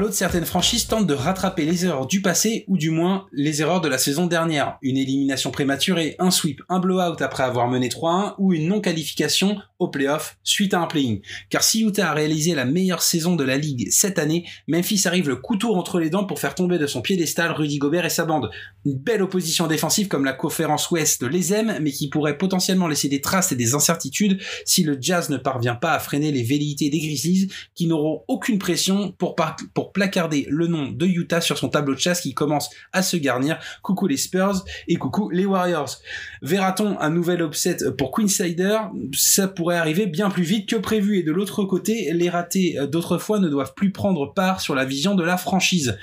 l'autre, 0.00 0.14
certaines 0.14 0.46
franchises 0.46 0.86
tentent 0.86 1.06
de 1.06 1.14
rattraper 1.14 1.64
les 1.64 1.84
erreurs 1.84 2.06
du 2.06 2.22
passé 2.22 2.64
ou 2.66 2.76
du 2.76 2.90
moins 2.90 3.26
les 3.32 3.62
erreurs 3.62 3.80
de 3.80 3.88
la 3.88 3.98
saison 3.98 4.26
dernière. 4.26 4.78
Une 4.82 4.96
élimination 4.96 5.50
prématurée, 5.50 6.16
un 6.18 6.30
sweep, 6.30 6.62
un 6.68 6.80
blowout 6.80 7.20
après 7.20 7.44
avoir 7.44 7.68
mené 7.68 7.88
3-1 7.88 8.34
ou 8.38 8.52
une 8.52 8.68
non-qualification 8.68 9.58
au 9.78 9.88
playoff 9.88 10.38
suite 10.42 10.74
à 10.74 10.80
un 10.80 10.86
playing. 10.86 11.20
Car 11.48 11.62
si 11.62 11.82
Utah 11.82 12.10
a 12.10 12.14
réalisé 12.14 12.54
la 12.54 12.64
meilleure 12.64 13.02
saison 13.02 13.36
de 13.36 13.44
la 13.44 13.56
ligue 13.56 13.88
cette 13.90 14.18
année, 14.18 14.44
Memphis 14.68 15.02
arrive 15.06 15.28
le 15.28 15.36
couteau 15.36 15.74
entre 15.74 15.98
les 15.98 16.10
dents 16.10 16.24
pour 16.24 16.38
faire 16.38 16.54
tomber 16.54 16.78
de 16.78 16.86
son 16.86 17.02
piédestal 17.02 17.52
Rudy 17.52 17.78
Gobert 17.78 18.04
et 18.04 18.10
sa 18.10 18.24
bande. 18.24 18.50
Une 18.84 18.94
belle 18.96 19.22
opposition 19.22 19.66
défensive 19.66 20.08
comme 20.08 20.24
la 20.24 20.32
conférence 20.32 20.90
Ouest 20.90 21.22
les 21.22 21.52
aime, 21.52 21.78
mais 21.80 21.92
qui 21.92 22.08
pourrait 22.08 22.38
potentiellement 22.38 22.88
laisser 22.88 23.08
des 23.08 23.20
traces 23.20 23.52
et 23.52 23.56
des 23.56 23.74
incertitudes 23.74 24.40
si 24.64 24.82
le 24.82 24.98
Jazz 25.00 25.30
ne 25.30 25.36
parvient 25.36 25.74
pas 25.74 25.92
à 25.92 25.98
freiner 25.98 26.32
les 26.32 26.42
velléités 26.42 26.90
des 26.90 27.00
Grizzlies 27.00 27.50
qui 27.74 27.86
n'auront 27.86 28.22
aucune 28.28 28.58
pression 28.58 29.12
pour, 29.12 29.34
pour 29.74 29.89
placarder 29.92 30.46
le 30.48 30.66
nom 30.66 30.90
de 30.90 31.06
Utah 31.06 31.40
sur 31.40 31.58
son 31.58 31.68
tableau 31.68 31.94
de 31.94 32.00
chasse 32.00 32.20
qui 32.20 32.34
commence 32.34 32.70
à 32.92 33.02
se 33.02 33.16
garnir. 33.16 33.58
Coucou 33.82 34.06
les 34.06 34.16
Spurs 34.16 34.64
et 34.88 34.96
coucou 34.96 35.30
les 35.30 35.46
Warriors. 35.46 35.98
Verra-t-on 36.42 36.98
un 36.98 37.10
nouvel 37.10 37.40
upset 37.42 37.78
pour 37.96 38.12
Queensider 38.12 38.78
Ça 39.14 39.48
pourrait 39.48 39.76
arriver 39.76 40.06
bien 40.06 40.30
plus 40.30 40.42
vite 40.42 40.68
que 40.68 40.76
prévu. 40.76 41.18
Et 41.18 41.22
de 41.22 41.32
l'autre 41.32 41.64
côté, 41.64 42.12
les 42.12 42.28
ratés 42.28 42.78
euh, 42.78 42.86
d'autrefois 42.86 43.38
ne 43.38 43.48
doivent 43.48 43.74
plus 43.74 43.92
prendre 43.92 44.32
part 44.32 44.60
sur 44.60 44.74
la 44.74 44.84
vision 44.84 45.14
de 45.14 45.22
la 45.22 45.36
franchise. 45.36 45.98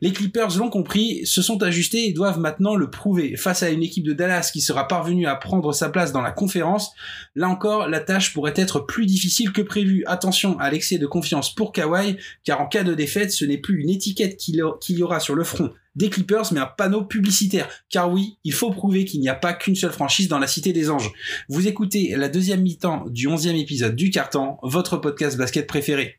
Les 0.00 0.12
Clippers 0.12 0.56
l'ont 0.56 0.70
compris, 0.70 1.24
se 1.24 1.42
sont 1.42 1.62
ajustés 1.62 2.06
et 2.06 2.12
doivent 2.12 2.38
maintenant 2.38 2.76
le 2.76 2.90
prouver. 2.90 3.36
Face 3.36 3.62
à 3.62 3.70
une 3.70 3.82
équipe 3.82 4.04
de 4.04 4.12
Dallas 4.12 4.50
qui 4.52 4.60
sera 4.60 4.88
parvenue 4.88 5.26
à 5.26 5.36
prendre 5.36 5.72
sa 5.72 5.88
place 5.88 6.12
dans 6.12 6.22
la 6.22 6.32
conférence, 6.32 6.92
là 7.34 7.48
encore, 7.48 7.88
la 7.88 8.00
tâche 8.00 8.32
pourrait 8.32 8.54
être 8.56 8.80
plus 8.80 9.06
difficile 9.06 9.52
que 9.52 9.62
prévu. 9.62 10.04
Attention 10.06 10.58
à 10.58 10.70
l'excès 10.70 10.98
de 10.98 11.06
confiance 11.06 11.54
pour 11.54 11.72
Kawhi, 11.72 12.16
car 12.44 12.60
en 12.60 12.66
cas 12.66 12.84
de 12.84 12.94
défaite, 12.94 13.32
ce 13.32 13.44
n'est 13.44 13.58
plus 13.58 13.80
une 13.80 13.90
étiquette 13.90 14.36
qu'il 14.36 14.56
y 14.88 15.02
aura 15.02 15.20
sur 15.20 15.34
le 15.34 15.44
front 15.44 15.72
des 15.96 16.10
Clippers, 16.10 16.52
mais 16.52 16.60
un 16.60 16.66
panneau 16.66 17.04
publicitaire. 17.04 17.68
Car 17.88 18.10
oui, 18.10 18.38
il 18.44 18.52
faut 18.52 18.70
prouver 18.70 19.04
qu'il 19.04 19.20
n'y 19.20 19.28
a 19.28 19.34
pas 19.34 19.52
qu'une 19.52 19.76
seule 19.76 19.92
franchise 19.92 20.28
dans 20.28 20.38
la 20.38 20.46
Cité 20.46 20.72
des 20.72 20.90
Anges. 20.90 21.10
Vous 21.48 21.68
écoutez 21.68 22.14
la 22.16 22.28
deuxième 22.28 22.62
mi-temps 22.62 23.04
du 23.08 23.28
onzième 23.28 23.56
épisode 23.56 23.94
du 23.94 24.10
Carton, 24.10 24.56
votre 24.62 24.96
podcast 24.96 25.36
basket 25.36 25.66
préféré 25.66 26.18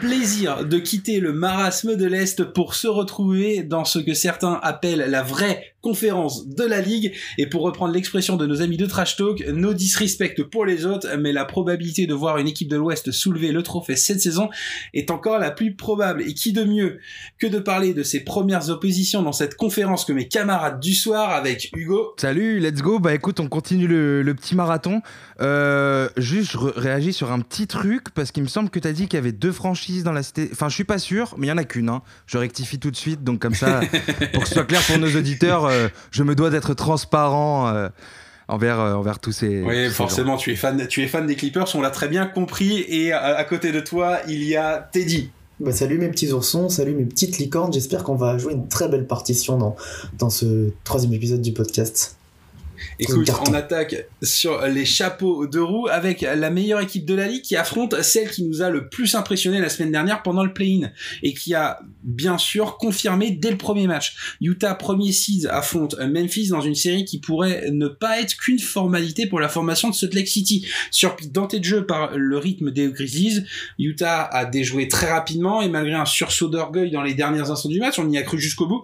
plaisir 0.00 0.64
de 0.64 0.78
quitter 0.78 1.20
le 1.20 1.34
marasme 1.34 1.94
de 1.94 2.06
l'Est 2.06 2.42
pour 2.42 2.74
se 2.74 2.88
retrouver 2.88 3.62
dans 3.62 3.84
ce 3.84 3.98
que 3.98 4.14
certains 4.14 4.58
appellent 4.62 5.04
la 5.10 5.22
vraie 5.22 5.69
conférence 5.80 6.46
de 6.46 6.64
la 6.64 6.80
Ligue. 6.80 7.12
Et 7.38 7.46
pour 7.46 7.62
reprendre 7.62 7.92
l'expression 7.92 8.36
de 8.36 8.46
nos 8.46 8.62
amis 8.62 8.76
de 8.76 8.86
Trash 8.86 9.16
Talk, 9.16 9.44
no 9.48 9.74
disrespect 9.74 10.42
pour 10.50 10.64
les 10.64 10.86
autres, 10.86 11.08
mais 11.18 11.32
la 11.32 11.44
probabilité 11.44 12.06
de 12.06 12.14
voir 12.14 12.38
une 12.38 12.48
équipe 12.48 12.68
de 12.68 12.76
l'Ouest 12.76 13.10
soulever 13.10 13.52
le 13.52 13.62
trophée 13.62 13.96
cette 13.96 14.20
saison 14.20 14.50
est 14.94 15.10
encore 15.10 15.38
la 15.38 15.50
plus 15.50 15.74
probable. 15.74 16.22
Et 16.22 16.34
qui 16.34 16.52
de 16.52 16.64
mieux 16.64 16.98
que 17.38 17.46
de 17.46 17.58
parler 17.58 17.94
de 17.94 18.02
ses 18.02 18.20
premières 18.20 18.70
oppositions 18.70 19.22
dans 19.22 19.32
cette 19.32 19.56
conférence 19.56 20.04
que 20.04 20.12
mes 20.12 20.28
camarades 20.28 20.80
du 20.80 20.94
soir 20.94 21.30
avec 21.30 21.70
Hugo. 21.74 22.14
Salut, 22.16 22.60
let's 22.60 22.82
go. 22.82 22.98
Bah 22.98 23.14
écoute, 23.14 23.40
on 23.40 23.48
continue 23.48 23.86
le, 23.86 24.34
petit 24.34 24.54
marathon. 24.54 25.02
Euh, 25.40 26.08
juste, 26.16 26.52
je 26.52 26.58
réagis 26.58 27.12
sur 27.12 27.32
un 27.32 27.40
petit 27.40 27.66
truc 27.66 28.10
parce 28.14 28.30
qu'il 28.30 28.42
me 28.42 28.48
semble 28.48 28.70
que 28.70 28.78
tu 28.78 28.88
as 28.88 28.92
dit 28.92 29.04
qu'il 29.08 29.14
y 29.14 29.18
avait 29.18 29.32
deux 29.32 29.52
franchises 29.52 30.04
dans 30.04 30.12
la 30.12 30.22
cité. 30.22 30.48
Enfin, 30.52 30.68
je 30.68 30.74
suis 30.74 30.84
pas 30.84 30.98
sûr, 30.98 31.34
mais 31.36 31.46
il 31.46 31.50
y 31.50 31.52
en 31.52 31.58
a 31.58 31.64
qu'une. 31.64 31.88
Hein. 31.88 32.02
Je 32.26 32.38
rectifie 32.38 32.78
tout 32.78 32.90
de 32.90 32.96
suite, 32.96 33.24
donc 33.24 33.40
comme 33.40 33.54
ça, 33.54 33.80
pour 34.32 34.42
que 34.42 34.48
ce 34.48 34.54
soit 34.54 34.64
clair 34.64 34.82
pour 34.86 34.98
nos 34.98 35.14
auditeurs, 35.16 35.69
je 36.10 36.22
me 36.22 36.34
dois 36.34 36.50
d'être 36.50 36.74
transparent. 36.74 37.68
Euh, 37.68 37.88
envers, 38.50 38.80
euh, 38.80 38.94
envers 38.94 39.18
tous 39.18 39.32
ces. 39.32 39.62
Oui, 39.62 39.88
forcément, 39.90 40.36
tu 40.36 40.52
es, 40.52 40.56
fan, 40.56 40.86
tu 40.86 41.02
es 41.02 41.06
fan 41.06 41.26
des 41.26 41.36
Clippers, 41.36 41.66
on 41.74 41.80
l'a 41.80 41.90
très 41.90 42.08
bien 42.08 42.26
compris. 42.26 42.84
Et 42.88 43.12
à, 43.12 43.42
côté 43.44 43.72
de 43.72 43.80
toi, 43.80 44.18
il 44.28 44.42
y 44.44 44.56
a 44.56 44.88
Teddy. 44.92 45.30
Bah, 45.60 45.72
salut 45.72 45.98
mes 45.98 46.08
petits 46.08 46.32
oursons, 46.32 46.68
salut 46.68 46.94
mes 46.94 47.04
petites 47.04 47.38
licornes. 47.38 47.72
J'espère 47.72 48.02
qu'on 48.02 48.16
va 48.16 48.38
jouer 48.38 48.54
une 48.54 48.68
très 48.68 48.88
belle 48.88 49.06
partition 49.06 49.58
dans, 49.58 49.76
dans 50.18 50.30
ce 50.30 50.70
troisième 50.84 51.12
épisode 51.12 51.42
du 51.42 51.52
podcast. 51.52 52.16
Écoute, 52.98 53.30
on 53.46 53.54
attaque 53.54 54.06
sur 54.22 54.66
les 54.66 54.84
chapeaux 54.84 55.46
de 55.46 55.58
roue 55.58 55.88
avec 55.88 56.22
la 56.22 56.50
meilleure 56.50 56.80
équipe 56.80 57.04
de 57.04 57.14
la 57.14 57.26
ligue 57.26 57.42
qui 57.42 57.56
affronte 57.56 58.00
celle 58.02 58.30
qui 58.30 58.44
nous 58.44 58.62
a 58.62 58.70
le 58.70 58.88
plus 58.88 59.14
impressionné 59.14 59.60
la 59.60 59.68
semaine 59.68 59.92
dernière 59.92 60.22
pendant 60.22 60.44
le 60.44 60.52
play-in 60.52 60.90
et 61.22 61.34
qui 61.34 61.54
a 61.54 61.80
bien 62.02 62.38
sûr 62.38 62.78
confirmé 62.78 63.30
dès 63.30 63.50
le 63.50 63.58
premier 63.58 63.86
match. 63.86 64.36
Utah 64.40 64.74
premier 64.74 65.12
seed 65.12 65.46
affronte 65.46 65.96
Memphis 65.98 66.48
dans 66.48 66.60
une 66.60 66.74
série 66.74 67.04
qui 67.04 67.20
pourrait 67.20 67.70
ne 67.70 67.88
pas 67.88 68.20
être 68.20 68.36
qu'une 68.36 68.58
formalité 68.58 69.26
pour 69.26 69.40
la 69.40 69.48
formation 69.48 69.88
de 69.88 69.94
Salt 69.94 70.14
Lake 70.14 70.28
City. 70.28 70.66
Surpris 70.90 71.28
denté 71.28 71.58
de 71.58 71.64
jeu 71.64 71.86
par 71.86 72.16
le 72.16 72.38
rythme 72.38 72.70
des 72.70 72.90
Grizzlies, 72.90 73.44
Utah 73.78 74.24
a 74.24 74.44
déjoué 74.44 74.88
très 74.88 75.10
rapidement 75.10 75.62
et 75.62 75.68
malgré 75.68 75.94
un 75.94 76.04
sursaut 76.04 76.48
d'orgueil 76.48 76.90
dans 76.90 77.02
les 77.02 77.14
derniers 77.14 77.50
instants 77.50 77.68
du 77.68 77.80
match, 77.80 77.98
on 77.98 78.10
y 78.10 78.18
a 78.18 78.22
cru 78.22 78.38
jusqu'au 78.38 78.66
bout, 78.66 78.82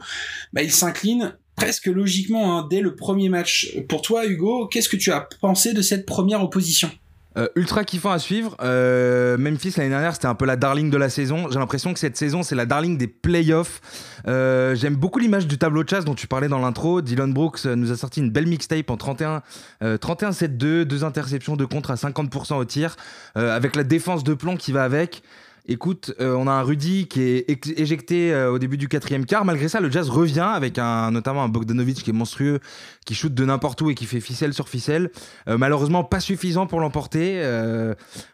bah, 0.52 0.62
il 0.62 0.72
s'incline 0.72 1.36
presque 1.56 1.86
logiquement 1.86 2.58
hein, 2.58 2.66
dès 2.70 2.80
le 2.80 2.94
premier 2.94 3.28
match. 3.28 3.74
Pour 3.88 4.02
toi, 4.02 4.26
Hugo, 4.26 4.68
qu'est-ce 4.68 4.88
que 4.88 4.96
tu 4.96 5.10
as 5.10 5.28
pensé 5.40 5.72
de 5.72 5.82
cette 5.82 6.06
première 6.06 6.42
opposition? 6.42 6.90
Euh, 7.36 7.48
ultra 7.54 7.84
kiffant 7.84 8.10
à 8.10 8.18
suivre. 8.18 8.56
Euh, 8.62 9.36
Memphis 9.36 9.74
l'année 9.76 9.90
dernière, 9.90 10.14
c'était 10.14 10.26
un 10.26 10.34
peu 10.34 10.46
la 10.46 10.56
darling 10.56 10.90
de 10.90 10.96
la 10.96 11.10
saison. 11.10 11.50
J'ai 11.50 11.58
l'impression 11.58 11.92
que 11.92 11.98
cette 11.98 12.16
saison, 12.16 12.42
c'est 12.42 12.54
la 12.54 12.64
darling 12.64 12.96
des 12.96 13.08
playoffs. 13.08 13.82
Euh, 14.26 14.74
J'aime 14.74 14.96
beaucoup 14.96 15.18
l'image 15.18 15.46
du 15.46 15.58
tableau 15.58 15.84
de 15.84 15.88
chasse 15.88 16.06
dont 16.06 16.14
tu 16.14 16.26
parlais 16.26 16.48
dans 16.48 16.58
l'intro. 16.58 17.02
Dylan 17.02 17.34
Brooks 17.34 17.66
nous 17.66 17.92
a 17.92 17.96
sorti 17.96 18.20
une 18.20 18.30
belle 18.30 18.46
mixtape 18.46 18.90
en 18.90 18.96
31, 18.96 19.42
31-7-2, 19.82 20.84
deux 20.84 21.04
interceptions 21.04 21.56
de 21.56 21.66
contre 21.66 21.90
à 21.90 21.96
50% 21.96 22.54
au 22.54 22.64
tir, 22.64 22.96
avec 23.34 23.76
la 23.76 23.84
défense 23.84 24.24
de 24.24 24.32
plomb 24.32 24.56
qui 24.56 24.72
va 24.72 24.84
avec. 24.84 25.22
Écoute, 25.69 26.15
euh, 26.21 26.37
on 26.37 26.47
a 26.47 26.53
un 26.53 26.62
Rudy 26.62 27.09
qui 27.09 27.22
est 27.22 27.66
éjecté 27.77 28.32
euh, 28.32 28.53
au 28.53 28.59
début 28.60 28.77
du 28.77 28.87
quatrième 28.87 29.27
quart. 29.27 29.44
Malgré 29.44 29.69
ça, 29.69 29.81
le 29.81 29.91
Jazz 29.91 30.09
revient 30.09 30.49
avec 30.54 30.78
un, 30.78 31.10
notamment 31.10 31.43
un 31.43 31.49
Bogdanovic 31.49 32.04
qui 32.04 32.10
est 32.10 32.12
monstrueux, 32.12 32.60
qui 33.04 33.16
shoot 33.16 33.34
de 33.34 33.44
n'importe 33.44 33.82
où 33.82 33.91
et 33.91 33.97
qui 33.97 34.06
fait 34.06 34.21
ficelle 34.21 34.54
sur 34.54 34.69
ficelle. 34.69 35.10
Euh, 35.49 35.59
malheureusement, 35.59 36.04
pas 36.04 36.21
suffisant 36.21 36.69
pour 36.69 36.78
l'emporter. 36.78 37.43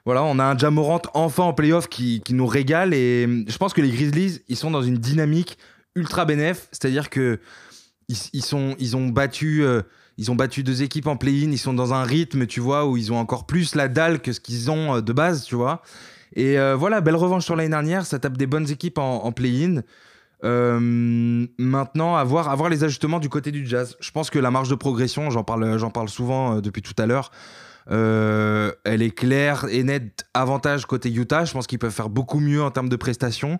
voilà, 0.04 0.22
on 0.24 0.38
a 0.38 0.44
un 0.44 0.58
Jamorant 0.58 1.00
enfin 1.14 1.44
en 1.44 1.54
playoff 1.54 1.88
qui, 1.88 2.20
qui 2.22 2.34
nous 2.34 2.46
régale. 2.46 2.92
Et 2.92 3.26
je 3.48 3.56
pense 3.56 3.72
que 3.72 3.80
les 3.80 3.90
Grizzlies, 3.90 4.40
ils 4.48 4.56
sont 4.56 4.70
dans 4.70 4.82
une 4.82 4.98
dynamique 4.98 5.56
ultra 5.94 6.26
bénéf. 6.26 6.68
C'est-à-dire 6.70 7.08
que 7.08 7.40
ils, 8.08 8.44
sont, 8.44 8.76
ils 8.78 8.94
ont 8.94 9.08
battu 9.08 9.64
ils 10.18 10.30
ont 10.30 10.34
battu 10.34 10.62
deux 10.62 10.82
équipes 10.82 11.06
en 11.06 11.16
play-in, 11.16 11.50
ils 11.50 11.58
sont 11.58 11.72
dans 11.72 11.94
un 11.94 12.02
rythme, 12.02 12.46
tu 12.46 12.60
vois, 12.60 12.86
où 12.86 12.98
ils 12.98 13.10
ont 13.10 13.16
encore 13.16 13.46
plus 13.46 13.74
la 13.74 13.88
dalle 13.88 14.20
que 14.20 14.32
ce 14.32 14.40
qu'ils 14.40 14.70
ont 14.70 15.00
de 15.00 15.12
base, 15.14 15.44
tu 15.44 15.54
vois. 15.54 15.82
Et 16.34 16.58
euh, 16.58 16.76
voilà, 16.76 17.00
belle 17.00 17.16
revanche 17.16 17.44
sur 17.44 17.56
l'année 17.56 17.68
dernière, 17.68 18.06
ça 18.06 18.18
tape 18.18 18.36
des 18.36 18.46
bonnes 18.46 18.70
équipes 18.70 18.98
en, 18.98 19.32
play-in. 19.32 19.82
Euh, 20.44 21.46
maintenant, 21.58 22.16
à 22.16 22.24
voir, 22.24 22.48
à 22.48 22.68
les 22.68 22.84
ajustements 22.84 23.20
du 23.20 23.28
côté 23.28 23.50
du 23.50 23.66
jazz. 23.66 23.96
Je 24.00 24.10
pense 24.10 24.30
que 24.30 24.38
la 24.38 24.50
marge 24.50 24.68
de 24.68 24.74
progression, 24.74 25.30
j'en 25.30 25.44
parle, 25.44 25.78
j'en 25.78 25.90
parle 25.90 26.08
souvent 26.08 26.56
euh, 26.56 26.60
depuis 26.60 26.82
tout 26.82 26.94
à 26.98 27.06
l'heure, 27.06 27.30
elle 27.88 29.02
est 29.02 29.14
claire 29.14 29.66
et 29.68 29.82
nette 29.82 30.26
avantage 30.34 30.86
côté 30.86 31.10
Utah. 31.10 31.44
Je 31.44 31.52
pense 31.52 31.66
qu'ils 31.66 31.78
peuvent 31.78 31.92
faire 31.92 32.08
beaucoup 32.08 32.40
mieux 32.40 32.62
en 32.62 32.70
termes 32.70 32.88
de 32.88 32.96
prestations. 32.96 33.58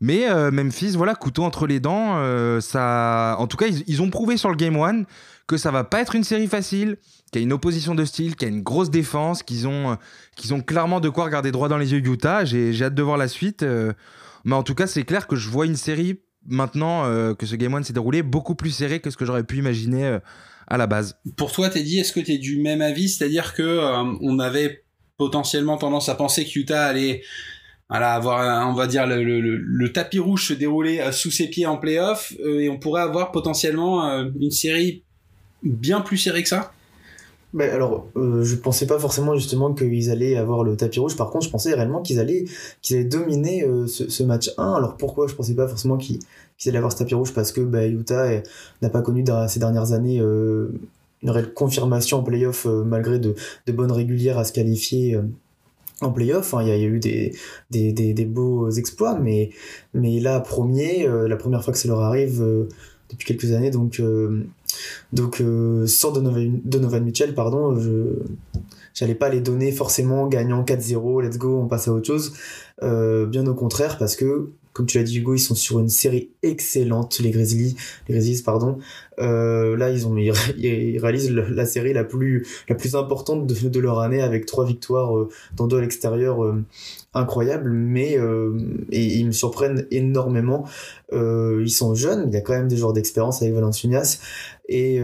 Mais 0.00 0.26
Memphis, 0.50 0.96
voilà, 0.96 1.14
couteau 1.14 1.44
entre 1.44 1.68
les 1.68 1.78
dents. 1.78 2.20
ça, 2.60 3.36
en 3.38 3.46
tout 3.46 3.56
cas, 3.56 3.66
ils, 3.68 4.02
ont 4.02 4.10
prouvé 4.10 4.36
sur 4.36 4.50
le 4.50 4.56
Game 4.56 4.76
1 4.76 5.04
que 5.46 5.56
ça 5.56 5.70
va 5.70 5.84
pas 5.84 6.00
être 6.00 6.16
une 6.16 6.24
série 6.24 6.48
facile, 6.48 6.96
qu'il 7.32 7.40
y 7.40 7.44
a 7.44 7.46
une 7.46 7.52
opposition 7.52 7.94
de 7.94 8.04
style, 8.04 8.36
qu'il 8.36 8.48
y 8.48 8.50
a 8.50 8.54
une 8.54 8.62
grosse 8.62 8.90
défense, 8.90 9.42
qu'ils 9.42 9.66
ont, 9.66 9.92
euh, 9.92 10.54
ont 10.54 10.60
clairement 10.60 11.00
de 11.00 11.08
quoi 11.08 11.24
regarder 11.24 11.50
droit 11.50 11.68
dans 11.68 11.78
les 11.78 11.92
yeux 11.92 11.98
Utah. 11.98 12.44
J'ai, 12.44 12.82
hâte 12.82 12.94
de 12.94 13.02
voir 13.02 13.16
la 13.16 13.26
suite. 13.26 13.62
Euh. 13.62 13.92
mais 14.44 14.54
en 14.54 14.62
tout 14.62 14.74
cas, 14.74 14.86
c'est 14.86 15.04
clair 15.04 15.26
que 15.26 15.34
je 15.34 15.48
vois 15.48 15.64
une 15.64 15.76
série 15.76 16.20
maintenant 16.46 17.04
euh, 17.04 17.34
que 17.34 17.46
ce 17.46 17.56
Game 17.56 17.72
One 17.72 17.84
s'est 17.84 17.94
déroulé 17.94 18.22
beaucoup 18.22 18.54
plus 18.54 18.70
serré 18.70 19.00
que 19.00 19.10
ce 19.10 19.16
que 19.16 19.24
j'aurais 19.24 19.44
pu 19.44 19.58
imaginer 19.58 20.18
à 20.68 20.76
la 20.76 20.86
base. 20.86 21.16
Pour 21.36 21.52
toi, 21.52 21.70
Teddy, 21.70 22.00
est-ce 22.00 22.12
que 22.12 22.20
tu 22.20 22.32
es 22.32 22.38
du 22.38 22.60
même 22.60 22.82
avis? 22.82 23.08
C'est-à-dire 23.08 23.54
que 23.54 23.80
on 24.20 24.38
avait 24.38 24.84
potentiellement 25.16 25.78
tendance 25.78 26.08
à 26.08 26.14
penser 26.14 26.44
que 26.44 26.58
Utah 26.58 26.84
allait 26.84 27.22
avoir, 27.88 28.68
on 28.68 28.74
va 28.74 28.86
dire, 28.86 29.06
le, 29.06 29.92
tapis 29.92 30.18
rouge 30.18 30.48
se 30.48 30.52
dérouler 30.52 31.00
sous 31.12 31.30
ses 31.30 31.48
pieds 31.48 31.66
en 31.66 31.78
playoff 31.78 32.34
et 32.44 32.68
on 32.68 32.78
pourrait 32.78 33.02
avoir 33.02 33.32
potentiellement 33.32 34.02
une 34.38 34.50
série 34.50 35.04
bien 35.62 36.00
plus 36.00 36.18
serrée 36.18 36.42
que 36.42 36.48
ça? 36.48 36.72
Ben 37.54 37.70
alors, 37.70 38.08
euh, 38.16 38.42
je 38.44 38.56
pensais 38.56 38.86
pas 38.86 38.98
forcément 38.98 39.34
justement 39.34 39.74
qu'ils 39.74 40.10
allaient 40.10 40.36
avoir 40.36 40.64
le 40.64 40.74
tapis 40.74 41.00
rouge. 41.00 41.16
Par 41.16 41.30
contre, 41.30 41.44
je 41.44 41.50
pensais 41.50 41.74
réellement 41.74 42.00
qu'ils 42.00 42.18
allaient, 42.18 42.44
qu'ils 42.80 42.96
allaient 42.96 43.04
dominer 43.04 43.62
euh, 43.64 43.86
ce, 43.86 44.22
match 44.22 44.50
1. 44.56 44.72
Alors 44.72 44.96
pourquoi 44.96 45.26
je 45.26 45.34
pensais 45.34 45.54
pas 45.54 45.68
forcément 45.68 45.98
qu'ils 45.98 46.18
allaient 46.66 46.78
avoir 46.78 46.92
ce 46.92 46.98
tapis 46.98 47.14
rouge? 47.14 47.34
Parce 47.34 47.52
que 47.52 47.60
bah, 47.60 47.86
Utah 47.86 48.40
n'a 48.80 48.88
pas 48.88 49.02
connu 49.02 49.22
dans 49.22 49.46
ces 49.48 49.60
dernières 49.60 49.92
années 49.92 50.18
euh, 50.20 50.68
une 51.22 51.28
réelle 51.28 51.52
confirmation 51.52 52.18
en 52.18 52.22
playoff 52.22 52.64
malgré 52.66 53.18
de, 53.18 53.34
de, 53.66 53.72
bonnes 53.72 53.92
régulières 53.92 54.38
à 54.38 54.44
se 54.44 54.52
qualifier 54.52 55.20
en 56.00 56.10
playoff. 56.10 56.54
Hein. 56.54 56.62
Il 56.62 56.68
y, 56.68 56.70
a 56.70 56.78
eu 56.78 56.98
des, 57.00 57.36
des, 57.70 57.92
des, 57.92 58.24
beaux 58.24 58.70
exploits, 58.70 59.18
mais, 59.20 59.50
mais 59.94 60.18
là, 60.20 60.40
premier, 60.40 61.06
la 61.06 61.36
première 61.36 61.62
fois 61.62 61.72
que 61.72 61.78
ça 61.78 61.86
leur 61.86 62.00
arrive 62.00 62.42
depuis 63.12 63.26
quelques 63.26 63.52
années, 63.52 63.70
donc 63.70 64.00
donc, 65.12 65.40
euh, 65.40 65.86
sans 65.86 66.12
Donovan, 66.12 67.04
Mitchell, 67.04 67.34
pardon, 67.34 67.78
je, 67.78 68.18
j'allais 68.94 69.14
pas 69.14 69.28
les 69.28 69.40
donner 69.40 69.70
forcément 69.70 70.26
gagnant 70.26 70.64
4-0, 70.64 71.22
let's 71.22 71.38
go, 71.38 71.58
on 71.58 71.68
passe 71.68 71.88
à 71.88 71.92
autre 71.92 72.06
chose. 72.06 72.32
bien 72.80 73.46
au 73.46 73.54
contraire, 73.54 73.98
parce 73.98 74.16
que 74.16 74.50
comme 74.72 74.86
tu 74.86 74.98
l'as 74.98 75.04
dit 75.04 75.18
Hugo, 75.18 75.34
ils 75.34 75.38
sont 75.38 75.54
sur 75.54 75.78
une 75.80 75.88
série 75.88 76.30
excellente, 76.42 77.18
les 77.20 77.30
Grizzlies, 77.30 77.76
les 78.08 78.14
Grizzlies 78.14 78.42
pardon. 78.42 78.78
Euh, 79.18 79.76
là, 79.76 79.90
ils 79.90 80.06
ont 80.06 80.16
ils, 80.16 80.30
réalisent 80.98 81.30
la 81.30 81.66
série 81.66 81.92
la 81.92 82.04
plus 82.04 82.46
la 82.68 82.74
plus 82.74 82.96
importante 82.96 83.46
de, 83.46 83.68
de 83.68 83.80
leur 83.80 84.00
année 84.00 84.22
avec 84.22 84.46
trois 84.46 84.64
victoires 84.64 85.16
euh, 85.16 85.28
dans 85.56 85.66
deux 85.66 85.78
à 85.78 85.80
l'extérieur 85.80 86.44
euh, 86.44 86.64
incroyables, 87.12 87.70
mais 87.70 88.18
euh, 88.18 88.56
ils 88.90 89.26
me 89.26 89.32
surprennent 89.32 89.86
énormément. 89.90 90.64
ils 91.12 91.70
sont 91.70 91.94
jeunes, 91.94 92.28
il 92.28 92.34
y 92.34 92.36
a 92.38 92.40
quand 92.40 92.54
même 92.54 92.68
des 92.68 92.76
joueurs 92.76 92.94
d'expérience 92.94 93.42
avec 93.42 93.54
Valenciunas 93.54 94.20
et 94.68 95.02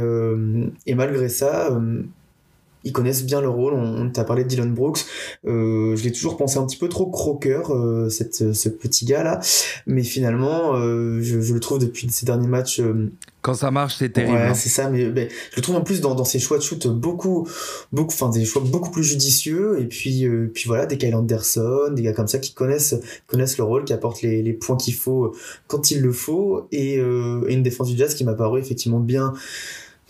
et 0.86 0.94
malgré 0.94 1.28
ça 1.28 1.78
ils 2.84 2.92
connaissent 2.92 3.24
bien 3.24 3.40
le 3.40 3.48
rôle. 3.48 3.74
On, 3.74 4.08
t'a 4.10 4.24
parlé 4.24 4.44
de 4.44 4.48
Dylan 4.48 4.72
Brooks. 4.72 5.04
Euh, 5.46 5.96
je 5.96 6.04
l'ai 6.04 6.12
toujours 6.12 6.36
pensé 6.36 6.58
un 6.58 6.66
petit 6.66 6.76
peu 6.76 6.88
trop 6.88 7.06
croqueur, 7.06 7.74
euh, 7.74 8.08
cette, 8.08 8.52
ce 8.52 8.68
petit 8.68 9.04
gars-là. 9.04 9.40
Mais 9.86 10.02
finalement, 10.02 10.74
euh, 10.74 11.20
je, 11.20 11.40
je, 11.40 11.54
le 11.54 11.60
trouve 11.60 11.78
depuis 11.78 12.08
ces 12.10 12.24
derniers 12.24 12.48
matchs. 12.48 12.80
Euh, 12.80 13.10
Quand 13.42 13.54
ça 13.54 13.70
marche, 13.70 13.96
c'est 13.98 14.10
terrible. 14.10 14.34
Ouais, 14.34 14.42
hein. 14.42 14.54
c'est 14.54 14.68
ça. 14.68 14.88
Mais, 14.88 15.00
je 15.02 15.56
le 15.56 15.62
trouve 15.62 15.76
en 15.76 15.82
plus 15.82 16.00
dans, 16.00 16.14
dans 16.14 16.24
ses 16.24 16.38
choix 16.38 16.58
de 16.58 16.62
shoot 16.62 16.86
beaucoup, 16.86 17.48
beaucoup, 17.92 18.12
enfin 18.12 18.30
des 18.30 18.44
choix 18.44 18.62
beaucoup 18.64 18.90
plus 18.90 19.04
judicieux. 19.04 19.78
Et 19.80 19.86
puis, 19.86 20.26
euh, 20.26 20.50
puis 20.52 20.64
voilà, 20.66 20.86
des 20.86 20.98
Kyle 20.98 21.14
Anderson, 21.14 21.92
des 21.92 22.02
gars 22.02 22.12
comme 22.12 22.28
ça 22.28 22.38
qui 22.38 22.54
connaissent, 22.54 22.94
connaissent 23.26 23.58
le 23.58 23.64
rôle, 23.64 23.84
qui 23.84 23.92
apportent 23.92 24.22
les, 24.22 24.42
les 24.42 24.52
points 24.52 24.76
qu'il 24.76 24.94
faut 24.94 25.34
quand 25.66 25.90
il 25.90 26.00
le 26.00 26.12
faut. 26.12 26.68
Et, 26.72 26.94
et 26.94 27.52
une 27.52 27.62
défense 27.62 27.88
du 27.88 27.98
Jazz 27.98 28.14
qui 28.14 28.24
m'a 28.24 28.34
paru 28.34 28.60
effectivement 28.60 29.00
bien 29.00 29.34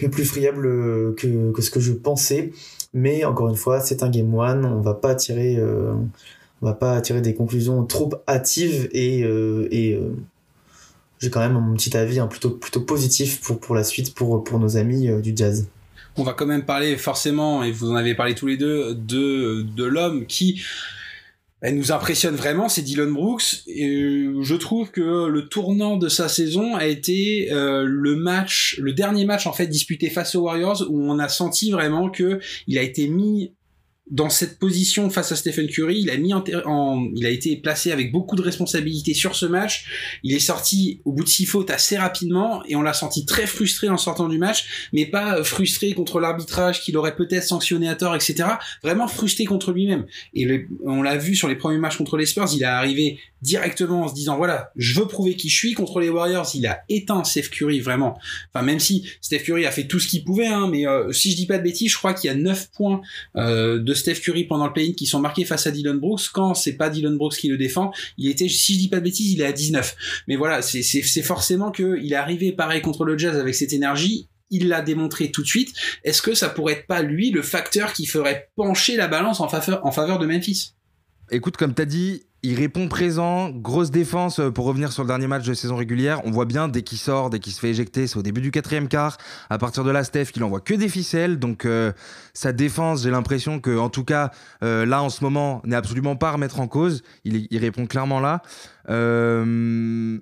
plus 0.07 0.25
friable 0.25 0.67
euh, 0.67 1.13
que, 1.17 1.51
que, 1.51 1.61
ce 1.61 1.71
que 1.71 1.81
je 1.81 1.93
pensais. 1.93 2.53
Mais 2.95 3.25
encore 3.25 3.49
une 3.49 3.57
fois, 3.57 3.81
c'est 3.81 4.05
un 4.05 4.09
game 4.09 4.33
one, 4.33 4.65
on 4.65 4.81
va 4.81 4.95
pas 4.95 5.17
tirer, 5.17 5.57
euh, 5.57 5.93
on 6.63 6.67
va 6.67 6.75
pas 6.75 7.01
tirer 7.01 7.21
des 7.21 7.35
conclusions 7.35 7.85
trop 7.85 8.11
hâtives 8.29 8.89
et, 8.93 9.25
euh, 9.25 9.67
et 9.73 10.01
j'ai 11.19 11.31
quand 11.31 11.41
même 11.41 11.55
mon 11.55 11.75
petit 11.75 11.97
avis 11.97 12.21
hein, 12.21 12.29
plutôt, 12.29 12.51
plutôt 12.51 12.81
positif 12.81 13.41
pour, 13.41 13.59
pour 13.59 13.75
la 13.75 13.83
suite 13.83 14.15
pour, 14.15 14.45
pour 14.45 14.61
nos 14.61 14.77
amis 14.77 15.11
du 15.21 15.33
jazz. 15.35 15.67
On 16.17 16.23
va 16.23 16.33
quand 16.33 16.47
même 16.47 16.65
parler 16.65 16.97
forcément, 16.97 17.63
et 17.63 17.73
vous 17.73 17.91
en 17.91 17.95
avez 17.95 18.15
parlé 18.15 18.35
tous 18.35 18.47
les 18.47 18.57
deux, 18.57 18.95
de, 18.95 19.63
de 19.63 19.85
l'homme 19.85 20.27
qui 20.27 20.63
elle 21.61 21.77
nous 21.77 21.91
impressionne 21.91 22.37
vraiment, 22.37 22.69
c'est 22.69 22.83
Dylan 22.83 23.13
Brooks. 23.13 23.63
Et 23.67 24.27
je 24.41 24.55
trouve 24.55 24.91
que 24.91 25.27
le 25.27 25.49
tournant 25.49 25.97
de 25.97 26.09
sa 26.09 26.29
saison 26.29 26.77
a 26.77 26.87
été 26.87 27.49
euh, 27.51 27.85
le 27.85 28.15
match, 28.15 28.77
le 28.81 28.93
dernier 28.93 29.25
match 29.25 29.47
en 29.47 29.53
fait 29.53 29.67
disputé 29.67 30.09
face 30.09 30.35
aux 30.35 30.43
Warriors 30.43 30.85
où 30.89 31.03
on 31.03 31.19
a 31.19 31.29
senti 31.29 31.71
vraiment 31.71 32.11
que 32.11 32.39
il 32.69 32.79
a 32.79 32.83
été 32.83 33.09
mis 33.09 33.55
dans 34.11 34.31
cette 34.31 34.59
position 34.59 35.11
face 35.11 35.33
à 35.33 35.37
Stephen 35.37 35.69
Curry, 35.69 36.01
il 36.01 36.11
a 37.27 37.31
été 37.31 37.57
placé 37.57 37.93
avec 37.93 38.13
beaucoup 38.13 38.37
de 38.37 38.43
responsabilités 38.43 39.15
sur 39.15 39.35
ce 39.35 39.47
match. 39.47 40.19
Il 40.23 40.35
est 40.35 40.41
sorti 40.41 41.01
au 41.05 41.13
bout 41.13 41.25
de 41.25 41.29
six 41.29 41.47
fautes 41.47 41.71
assez 41.71 41.97
rapidement 41.97 42.63
et 42.67 42.77
on 42.77 42.83
l'a 42.83 42.95
senti 42.95 43.27
très 43.27 43.47
frustré 43.47 43.89
en 43.89 43.99
sortant 43.99 44.29
du 44.29 44.39
match, 44.39 44.89
mais 44.93 45.07
pas 45.07 45.43
frustré 45.45 45.93
contre 45.93 46.21
l'arbitrage 46.21 46.81
qu'il 46.83 46.97
aurait 46.97 47.17
peut-être 47.17 47.45
sanctionné 47.45 47.89
à 47.89 47.95
tort, 47.95 48.15
etc. 48.15 48.49
Vraiment 48.83 49.09
frustré 49.09 49.45
contre 49.45 49.73
lui-même. 49.73 50.07
Et 50.35 50.67
on 50.85 51.03
l'a 51.03 51.17
vu 51.17 51.35
sur 51.35 51.49
les 51.49 51.57
premiers 51.57 51.79
matchs 51.79 51.97
contre 51.97 52.17
les 52.17 52.27
Spurs, 52.27 52.49
il 52.55 52.63
est 52.63 52.67
arrivé 52.67 53.19
directement 53.43 54.03
en 54.03 54.09
se 54.09 54.15
disant 54.15 54.37
voilà, 54.37 54.73
je 54.77 54.99
veux 54.99 55.07
prouver 55.07 55.37
qui 55.37 55.49
je 55.49 55.57
suis 55.57 55.73
contre 55.75 56.01
les 56.01 56.09
Warriors. 56.09 56.51
Il 56.55 56.67
a 56.67 56.81
éteint 56.89 57.23
Steph 57.25 57.49
Curry 57.51 57.81
vraiment. 57.81 58.19
Enfin 58.53 58.65
même 58.65 58.81
si 58.81 59.09
Steph 59.21 59.41
Curry 59.41 59.67
a 59.67 59.71
fait 59.71 59.87
tout 59.87 60.01
ce 60.01 60.09
qu'il 60.09 60.25
pouvait, 60.25 60.47
hein, 60.47 60.69
mais 60.71 60.87
euh, 60.87 61.13
si 61.13 61.31
je 61.31 61.37
dis 61.37 61.47
pas 61.47 61.59
de 61.59 61.63
bêtises, 61.63 61.93
je 61.93 61.97
crois 61.97 62.15
qu'il 62.15 62.29
y 62.29 62.33
a 62.33 62.37
9 62.37 62.71
points 62.73 63.01
euh, 63.37 63.79
de 63.79 63.95
Steph 63.99 64.21
Curry 64.21 64.45
pendant 64.45 64.67
le 64.67 64.73
play-in 64.73 64.93
qui 64.93 65.07
sont 65.07 65.21
marqués 65.21 65.45
face 65.45 65.67
à 65.67 65.71
Dylan 65.71 65.99
Brooks. 65.99 66.31
Quand 66.33 66.55
c'est 66.55 66.77
pas 66.77 66.91
Dylan 66.91 67.17
Brooks 67.17 67.37
qui 67.37 67.49
le 67.49 67.59
défend, 67.59 67.93
il 68.17 68.29
était, 68.29 68.49
si 68.49 68.75
je 68.75 68.79
dis 68.79 68.89
pas 68.89 68.99
de 68.99 69.05
bêtises, 69.05 69.33
il 69.33 69.41
est 69.41 69.47
à 69.47 69.53
19. 69.53 69.97
Mais 70.29 70.37
voilà, 70.37 70.63
c'est 70.63 71.23
forcément 71.23 71.71
que 71.71 71.99
il 72.03 72.13
est 72.13 72.17
arrivé 72.17 72.53
pareil 72.53 72.81
contre 72.81 73.05
le 73.05 73.19
Jazz 73.19 73.37
avec 73.37 73.55
cette 73.55 73.73
énergie 73.73 74.29
il 74.51 74.69
l'a 74.69 74.81
démontré 74.81 75.31
tout 75.31 75.43
de 75.43 75.47
suite. 75.47 75.75
Est-ce 76.05 76.23
que 76.23 76.35
ça 76.35 76.49
pourrait 76.49 76.75
être 76.75 76.87
pas 76.87 77.03
lui 77.03 77.31
le 77.31 77.43
facteur 77.43 77.93
qui 77.93 78.07
ferait 78.07 78.51
pencher 78.57 78.97
la 78.97 79.09
balance 79.09 79.41
en 79.41 79.49
faveur, 79.49 79.85
en 79.85 79.93
faveur 79.93 80.19
de 80.19 80.27
Memphis? 80.27 80.73
Écoute, 81.31 81.59
comme 81.59 81.75
tu 81.75 81.83
as 81.83 81.87
dit, 81.87 82.23
il 82.45 82.55
répond 82.55 82.87
présent, 82.87 83.51
grosse 83.51 83.91
défense 83.91 84.39
euh, 84.39 84.51
pour 84.51 84.65
revenir 84.65 84.93
sur 84.93 85.03
le 85.03 85.09
dernier 85.09 85.27
match 85.27 85.45
de 85.45 85.55
saison 85.55 85.75
régulière. 85.75 86.21
On 86.25 86.31
voit 86.31 86.45
bien 86.45 86.69
dès 86.69 86.83
qu'il 86.83 86.99
sort, 86.99 87.31
dès 87.31 87.41
qu'il 87.41 87.53
se 87.53 87.59
fait 87.59 87.71
éjecter, 87.71 88.07
c'est 88.07 88.17
au 88.17 88.23
début 88.23 88.41
du 88.41 88.53
quatrième 88.53 88.87
quart. 88.87 89.19
À 89.51 89.59
partir 89.59 89.83
de 89.83 89.91
là, 89.91 90.05
Steph, 90.05 90.27
il 90.37 90.45
envoie 90.45 90.61
que 90.61 90.75
des 90.75 90.89
ficelles. 90.89 91.41
Donc 91.41 91.65
euh, 91.65 91.93
sa 92.35 92.53
défense, 92.53 93.03
j'ai 93.03 93.11
l'impression 93.11 93.59
que, 93.59 93.77
en 93.77 93.91
tout 93.91 94.05
cas, 94.05 94.31
euh, 94.63 94.87
là 94.87 95.03
en 95.03 95.09
ce 95.09 95.25
moment, 95.25 95.61
n'est 95.65 95.75
absolument 95.75 96.15
pas 96.15 96.29
à 96.29 96.33
remettre 96.33 96.61
en 96.61 96.69
cause. 96.69 97.03
Il, 97.25 97.59
répond 97.59 97.87
clairement 97.87 98.21
là. 98.21 98.43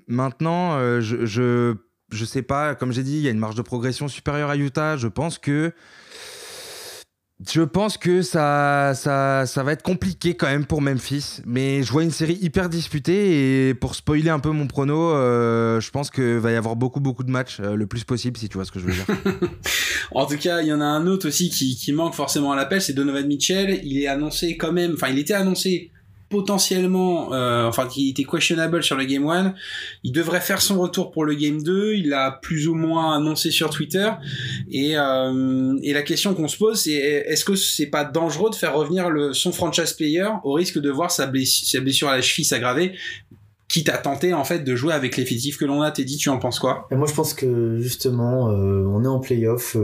maintenant, 0.09 0.79
je, 1.01 1.77
je, 2.11 2.25
sais 2.25 2.43
pas, 2.43 2.75
comme 2.75 2.93
j'ai 2.93 3.03
dit, 3.03 3.17
il 3.17 3.23
y 3.23 3.29
a 3.29 3.31
une 3.31 3.39
marge 3.39 3.57
de 3.57 3.63
progression 3.63 4.09
supérieure 4.09 4.49
à 4.49 4.57
Utah. 4.57 4.97
Je 4.97 5.09
pense 5.09 5.39
que 5.39 5.75
je 7.45 7.61
pense 7.61 7.99
que 7.99 8.23
ça, 8.23 8.93
ça, 8.95 9.45
ça 9.45 9.63
va 9.63 9.73
être 9.73 9.83
compliqué 9.83 10.35
quand 10.35 10.47
même 10.47 10.65
pour 10.65 10.81
Memphis. 10.81 11.43
Mais 11.45 11.83
je 11.83 11.93
vois 11.93 12.03
une 12.03 12.11
série 12.11 12.39
hyper 12.41 12.71
disputée. 12.71 13.69
Et 13.69 13.75
pour 13.75 13.95
spoiler 13.95 14.31
un 14.31 14.39
peu 14.39 14.51
mon 14.51 14.67
prono, 14.67 15.13
euh, 15.13 15.79
je 15.81 15.91
pense 15.91 16.11
qu'il 16.11 16.39
va 16.39 16.53
y 16.53 16.57
avoir 16.57 16.77
beaucoup, 16.77 17.01
beaucoup 17.01 17.25
de 17.25 17.31
matchs 17.31 17.59
euh, 17.61 17.75
le 17.75 17.87
plus 17.87 18.05
possible, 18.05 18.39
si 18.39 18.49
tu 18.49 18.55
vois 18.55 18.65
ce 18.65 18.73
que 18.73 18.81
je 18.81 18.87
veux 18.87 18.93
dire. 18.93 19.07
en 20.13 20.25
tout 20.25 20.39
cas, 20.39 20.63
il 20.63 20.69
y 20.69 20.73
en 20.73 20.81
a 20.81 20.87
un 20.87 21.07
autre 21.07 21.29
aussi 21.29 21.51
qui, 21.51 21.77
qui 21.77 21.93
manque 21.93 22.15
forcément 22.15 22.53
à 22.53 22.57
l'appel, 22.57 22.81
c'est 22.81 22.95
Donovan 22.95 23.27
Mitchell. 23.27 23.81
Il 23.85 23.99
est 24.01 24.07
annoncé 24.07 24.57
quand 24.57 24.73
même, 24.73 24.93
enfin, 24.95 25.09
il 25.09 25.19
était 25.19 25.35
annoncé 25.35 25.91
potentiellement, 26.29 27.33
euh, 27.33 27.67
enfin 27.67 27.87
qui 27.87 28.11
était 28.11 28.25
questionable 28.25 28.83
sur 28.83 28.97
le 28.97 29.05
Game 29.05 29.27
1. 29.29 29.55
Il 30.03 30.13
devrait 30.13 30.41
faire 30.41 30.61
son 30.61 30.81
retour 30.81 31.11
pour 31.11 31.25
le 31.25 31.35
Game 31.35 31.63
2. 31.63 31.95
Il 31.95 32.09
l'a 32.09 32.33
plus 32.43 32.69
ou 32.69 32.75
moins 32.75 33.17
annoncé 33.17 33.51
sur 33.51 33.71
Twitter. 33.71 34.11
Et, 34.71 34.97
euh, 34.97 35.79
et 35.83 35.93
la 35.93 36.03
question 36.03 36.35
qu'on 36.35 36.49
se 36.49 36.57
pose, 36.57 36.81
c'est 36.81 36.93
est-ce 36.93 37.45
que 37.45 37.55
c'est 37.55 37.87
pas 37.87 38.05
dangereux 38.05 38.51
de 38.51 38.55
faire 38.55 38.75
revenir 38.75 39.11
son 39.35 39.53
franchise 39.53 39.93
player 39.93 40.29
au 40.45 40.53
risque 40.53 40.79
de 40.79 40.91
voir 40.91 41.11
sa, 41.11 41.27
blessure, 41.27 42.09
à 42.09 42.17
la 42.17 42.23
cheville 42.23 42.45
s'aggraver 42.45 42.95
quitte 43.69 43.89
à 43.89 43.99
tenter 43.99 44.33
en 44.33 44.45
fait 44.45 44.61
de 44.61 44.77
jouer 44.77 44.93
avec 44.93 45.17
l'effectif 45.17 45.59
que 45.59 45.65
l'on 45.65 45.83
a? 45.83 45.91
T'es 45.91 46.05
dit, 46.05 46.17
tu 46.17 46.29
en 46.29 46.39
penses 46.39 46.61
quoi? 46.61 46.87
Moi, 46.93 47.09
je 47.09 47.15
pense 47.15 47.35
que 47.35 47.79
justement, 47.81 48.49
euh, 48.49 48.87
on 48.87 49.03
est 49.03 49.09
en 49.09 49.19
playoff. 49.19 49.77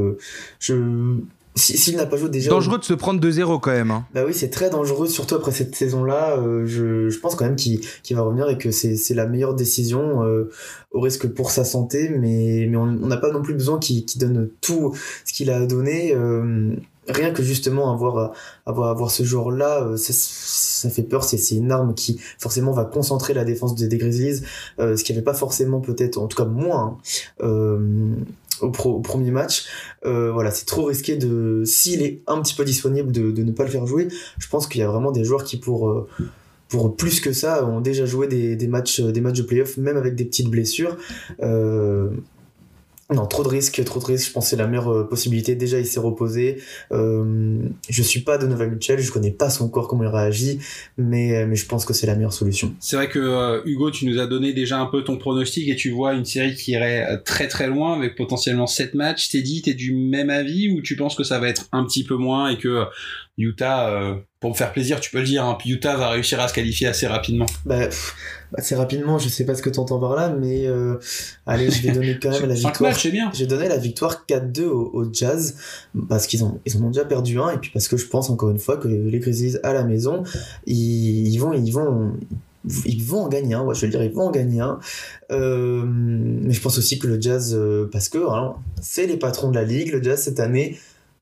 Je 0.60 1.18
s'il 1.54 1.96
n'a 1.96 2.06
pas 2.06 2.16
joué 2.16 2.30
déjà. 2.30 2.50
Dangereux 2.50 2.78
de 2.78 2.84
se 2.84 2.94
prendre 2.94 3.20
2-0 3.20 3.60
quand 3.60 3.72
même. 3.72 3.90
Hein. 3.90 4.06
Bah 4.14 4.22
oui, 4.26 4.32
c'est 4.32 4.48
très 4.48 4.70
dangereux, 4.70 5.06
surtout 5.06 5.34
après 5.34 5.52
cette 5.52 5.74
saison-là. 5.74 6.38
Euh, 6.38 6.64
je, 6.66 7.10
je, 7.10 7.18
pense 7.18 7.34
quand 7.34 7.44
même 7.44 7.56
qu'il 7.56 7.80
va 8.12 8.22
revenir 8.22 8.48
et 8.48 8.56
que 8.56 8.70
c'est 8.70 9.14
la 9.14 9.26
meilleure 9.26 9.54
décision 9.54 10.24
euh, 10.24 10.50
au 10.92 11.00
risque 11.00 11.28
pour 11.28 11.50
sa 11.50 11.64
santé, 11.64 12.08
mais, 12.08 12.66
mais 12.68 12.76
on 12.76 12.86
n'a 12.86 13.18
pas 13.18 13.30
non 13.30 13.42
plus 13.42 13.54
besoin 13.54 13.78
qu'il 13.78 14.04
donne 14.16 14.48
tout 14.60 14.94
ce 15.26 15.32
qu'il 15.32 15.50
a 15.50 15.66
donné. 15.66 16.14
Euh, 16.14 16.74
rien 17.08 17.32
que 17.32 17.42
justement 17.42 17.92
avoir, 17.92 18.32
avoir, 18.64 18.88
avoir 18.88 19.10
ce 19.10 19.22
joueur-là, 19.22 19.96
ça, 19.96 20.12
ça, 20.14 20.88
fait 20.88 21.02
peur. 21.02 21.24
C'est 21.24 21.56
une 21.56 21.70
arme 21.70 21.94
qui 21.94 22.18
forcément 22.38 22.72
va 22.72 22.84
concentrer 22.84 23.34
la 23.34 23.44
défense 23.44 23.74
des, 23.74 23.88
des 23.88 23.98
Grizzlies, 23.98 24.42
ce 24.78 25.02
qui 25.02 25.12
avait 25.12 25.20
pas 25.20 25.34
forcément 25.34 25.80
peut-être, 25.80 26.16
en 26.16 26.28
tout 26.28 26.36
cas 26.36 26.48
moins. 26.48 26.98
Hein, 27.42 28.16
au, 28.62 29.00
premier 29.00 29.30
match. 29.30 29.66
Euh, 30.04 30.32
voilà, 30.32 30.50
c'est 30.50 30.66
trop 30.66 30.84
risqué 30.84 31.16
de, 31.16 31.62
s'il 31.64 32.02
est 32.02 32.22
un 32.26 32.40
petit 32.40 32.54
peu 32.54 32.64
disponible, 32.64 33.12
de, 33.12 33.42
ne 33.42 33.52
pas 33.52 33.64
le 33.64 33.70
faire 33.70 33.86
jouer. 33.86 34.08
Je 34.38 34.48
pense 34.48 34.66
qu'il 34.66 34.80
y 34.80 34.84
a 34.84 34.88
vraiment 34.88 35.12
des 35.12 35.24
joueurs 35.24 35.44
qui 35.44 35.58
pour 35.58 35.88
euh, 35.88 36.08
plus 36.96 37.20
que 37.20 37.32
ça 37.32 37.66
ont 37.66 37.80
déjà 37.80 38.06
joué 38.06 38.26
des, 38.26 38.56
des 38.56 38.66
matchs 38.68 39.00
des 39.00 39.20
matchs 39.20 39.38
de 39.38 39.42
playoff, 39.42 39.76
même 39.76 39.96
avec 39.96 40.14
des 40.14 40.24
petites 40.24 40.48
blessures. 40.48 40.96
Euh, 41.42 42.10
non, 43.14 43.26
trop 43.26 43.42
de 43.42 43.48
risques, 43.48 43.82
trop 43.84 44.00
de 44.00 44.04
risques. 44.04 44.28
Je 44.28 44.32
pense 44.32 44.44
que 44.44 44.50
c'est 44.50 44.56
la 44.56 44.66
meilleure 44.66 44.92
euh, 44.92 45.08
possibilité. 45.08 45.54
Déjà, 45.54 45.78
il 45.78 45.86
s'est 45.86 46.00
reposé. 46.00 46.62
Euh, 46.92 47.58
je 47.88 48.02
suis 48.02 48.20
pas 48.20 48.38
de 48.38 48.46
Nova 48.46 48.66
Mitchell, 48.66 48.98
je 49.00 49.10
connais 49.10 49.30
pas 49.30 49.50
son 49.50 49.68
corps, 49.68 49.88
comment 49.88 50.04
il 50.04 50.08
réagit, 50.08 50.58
mais, 50.96 51.36
euh, 51.36 51.46
mais 51.46 51.56
je 51.56 51.66
pense 51.66 51.84
que 51.84 51.92
c'est 51.92 52.06
la 52.06 52.14
meilleure 52.14 52.32
solution. 52.32 52.74
C'est 52.80 52.96
vrai 52.96 53.08
que 53.08 53.18
euh, 53.18 53.60
Hugo, 53.64 53.90
tu 53.90 54.06
nous 54.06 54.18
as 54.18 54.26
donné 54.26 54.52
déjà 54.52 54.78
un 54.78 54.86
peu 54.86 55.04
ton 55.04 55.16
pronostic 55.16 55.68
et 55.68 55.76
tu 55.76 55.90
vois 55.90 56.14
une 56.14 56.24
série 56.24 56.54
qui 56.54 56.72
irait 56.72 57.22
très 57.24 57.48
très 57.48 57.66
loin 57.66 57.96
avec 57.96 58.16
potentiellement 58.16 58.66
7 58.66 58.94
matchs. 58.94 59.30
T'es 59.30 59.42
dit, 59.42 59.62
t'es 59.62 59.74
du 59.74 59.94
même 59.94 60.30
avis 60.30 60.70
ou 60.70 60.82
tu 60.82 60.96
penses 60.96 61.14
que 61.14 61.24
ça 61.24 61.38
va 61.38 61.48
être 61.48 61.66
un 61.72 61.84
petit 61.84 62.04
peu 62.04 62.16
moins 62.16 62.50
et 62.50 62.58
que 62.58 62.84
Utah, 63.38 63.88
euh, 63.88 64.16
pour 64.40 64.50
me 64.50 64.54
faire 64.54 64.72
plaisir, 64.72 65.00
tu 65.00 65.10
peux 65.10 65.18
le 65.18 65.24
dire, 65.24 65.44
hein, 65.44 65.56
Utah 65.64 65.96
va 65.96 66.10
réussir 66.10 66.38
à 66.38 66.48
se 66.48 66.54
qualifier 66.54 66.86
assez 66.86 67.06
rapidement. 67.06 67.46
Bah, 67.64 67.88
assez 68.58 68.74
rapidement, 68.74 69.18
je 69.18 69.28
sais 69.30 69.46
pas 69.46 69.54
ce 69.54 69.62
que 69.62 69.70
tu 69.70 69.78
entends 69.78 69.98
par 69.98 70.14
là, 70.14 70.28
mais 70.28 70.66
euh, 70.66 70.98
allez, 71.46 71.70
je 71.70 71.80
vais 71.82 71.92
donner 71.92 72.18
quand 72.20 72.30
même 72.30 72.44
la 72.46 72.54
victoire. 72.54 72.94
bien. 73.10 73.30
J'ai 73.32 73.46
donné 73.46 73.68
la 73.68 73.78
victoire 73.78 74.26
4-2 74.28 74.64
au, 74.64 75.12
Jazz 75.12 75.56
parce 76.08 76.26
qu'ils 76.26 76.44
ont 76.44 76.60
ils 76.66 76.76
ont 76.76 76.88
déjà 76.88 77.06
perdu 77.06 77.38
un 77.38 77.50
et 77.50 77.58
puis 77.58 77.70
parce 77.70 77.88
que 77.88 77.96
je 77.96 78.06
pense 78.06 78.28
encore 78.28 78.50
une 78.50 78.58
fois 78.58 78.76
que 78.76 78.88
les 78.88 79.18
Grizzlies 79.18 79.56
à 79.62 79.72
la 79.72 79.84
maison, 79.84 80.24
ils, 80.66 81.38
vont 81.38 81.54
ils 81.54 81.72
vont 81.72 82.14
ils 82.84 83.02
vont 83.02 83.22
en 83.22 83.28
gagner 83.28 83.54
un, 83.54 83.62
ouais, 83.64 83.74
je 83.74 83.86
veux 83.86 83.90
dire, 83.90 84.02
ils 84.04 84.12
vont 84.12 84.28
en 84.28 84.30
gagner 84.30 84.60
un. 84.60 84.78
Euh, 85.30 85.82
mais 85.86 86.52
je 86.52 86.60
pense 86.60 86.78
aussi 86.78 86.98
que 86.98 87.06
le 87.06 87.20
Jazz, 87.20 87.58
parce 87.90 88.10
que 88.10 88.18
c'est 88.82 89.06
les 89.06 89.16
patrons 89.16 89.50
de 89.50 89.54
la 89.54 89.64
ligue, 89.64 89.90
le 89.90 90.02
Jazz 90.02 90.22
cette 90.22 90.38
année, 90.38 90.78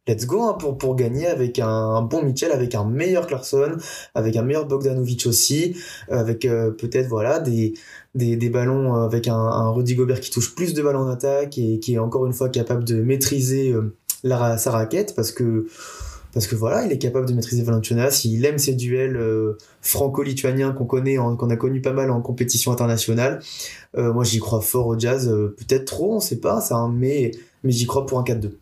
let's 0.06 0.26
go 0.26 0.42
hein, 0.42 0.56
pour, 0.58 0.78
pour 0.78 0.96
gagner 0.96 1.26
avec 1.26 1.58
un, 1.58 2.02
bon 2.02 2.22
Mitchell, 2.22 2.52
avec 2.52 2.74
un 2.74 2.84
meilleur 2.84 3.26
Clarkson, 3.26 3.76
avec 4.14 4.36
un 4.36 4.42
meilleur 4.42 4.66
Bogdanovic 4.66 5.26
aussi, 5.26 5.76
avec 6.08 6.40
peut-être 6.42 7.08
voilà 7.08 7.38
des, 7.38 7.74
des, 8.14 8.36
des 8.36 8.50
ballons 8.50 8.94
avec 8.94 9.28
un, 9.28 9.70
Rudy 9.70 9.94
Gobert 9.94 10.20
qui 10.20 10.30
touche 10.30 10.54
plus 10.54 10.74
de 10.74 10.82
ballons 10.82 11.00
en 11.00 11.08
attaque 11.08 11.58
et 11.58 11.78
qui 11.78 11.94
est 11.94 11.98
encore 11.98 12.26
une 12.26 12.32
fois 12.32 12.48
capable 12.48 12.84
de 12.84 13.02
maîtriser 13.02 13.74
sa 14.24 14.70
raquette 14.70 15.14
parce 15.14 15.32
que 15.32 15.66
parce 16.32 16.46
que 16.46 16.54
voilà, 16.54 16.84
il 16.84 16.92
est 16.92 16.98
capable 16.98 17.26
de 17.26 17.32
maîtriser 17.32 17.62
Valanciunas, 17.62 18.22
il 18.24 18.44
aime 18.44 18.58
ses 18.58 18.74
duels 18.74 19.16
euh, 19.16 19.58
franco-lituaniens 19.80 20.72
qu'on 20.72 20.84
connaît, 20.84 21.16
qu'on 21.16 21.50
a 21.50 21.56
connu 21.56 21.80
pas 21.80 21.92
mal 21.92 22.10
en 22.10 22.20
compétition 22.20 22.70
internationale. 22.72 23.40
Euh, 23.96 24.12
moi, 24.12 24.24
j'y 24.24 24.38
crois 24.38 24.60
fort 24.60 24.86
au 24.86 24.98
Jazz, 24.98 25.28
euh, 25.28 25.56
peut-être 25.58 25.86
trop, 25.86 26.14
on 26.14 26.20
sait 26.20 26.38
pas, 26.38 26.60
ça, 26.60 26.76
hein, 26.76 26.92
mais, 26.94 27.32
mais 27.64 27.72
j'y 27.72 27.86
crois 27.86 28.06
pour 28.06 28.18
un 28.18 28.22
4-2. 28.22 28.52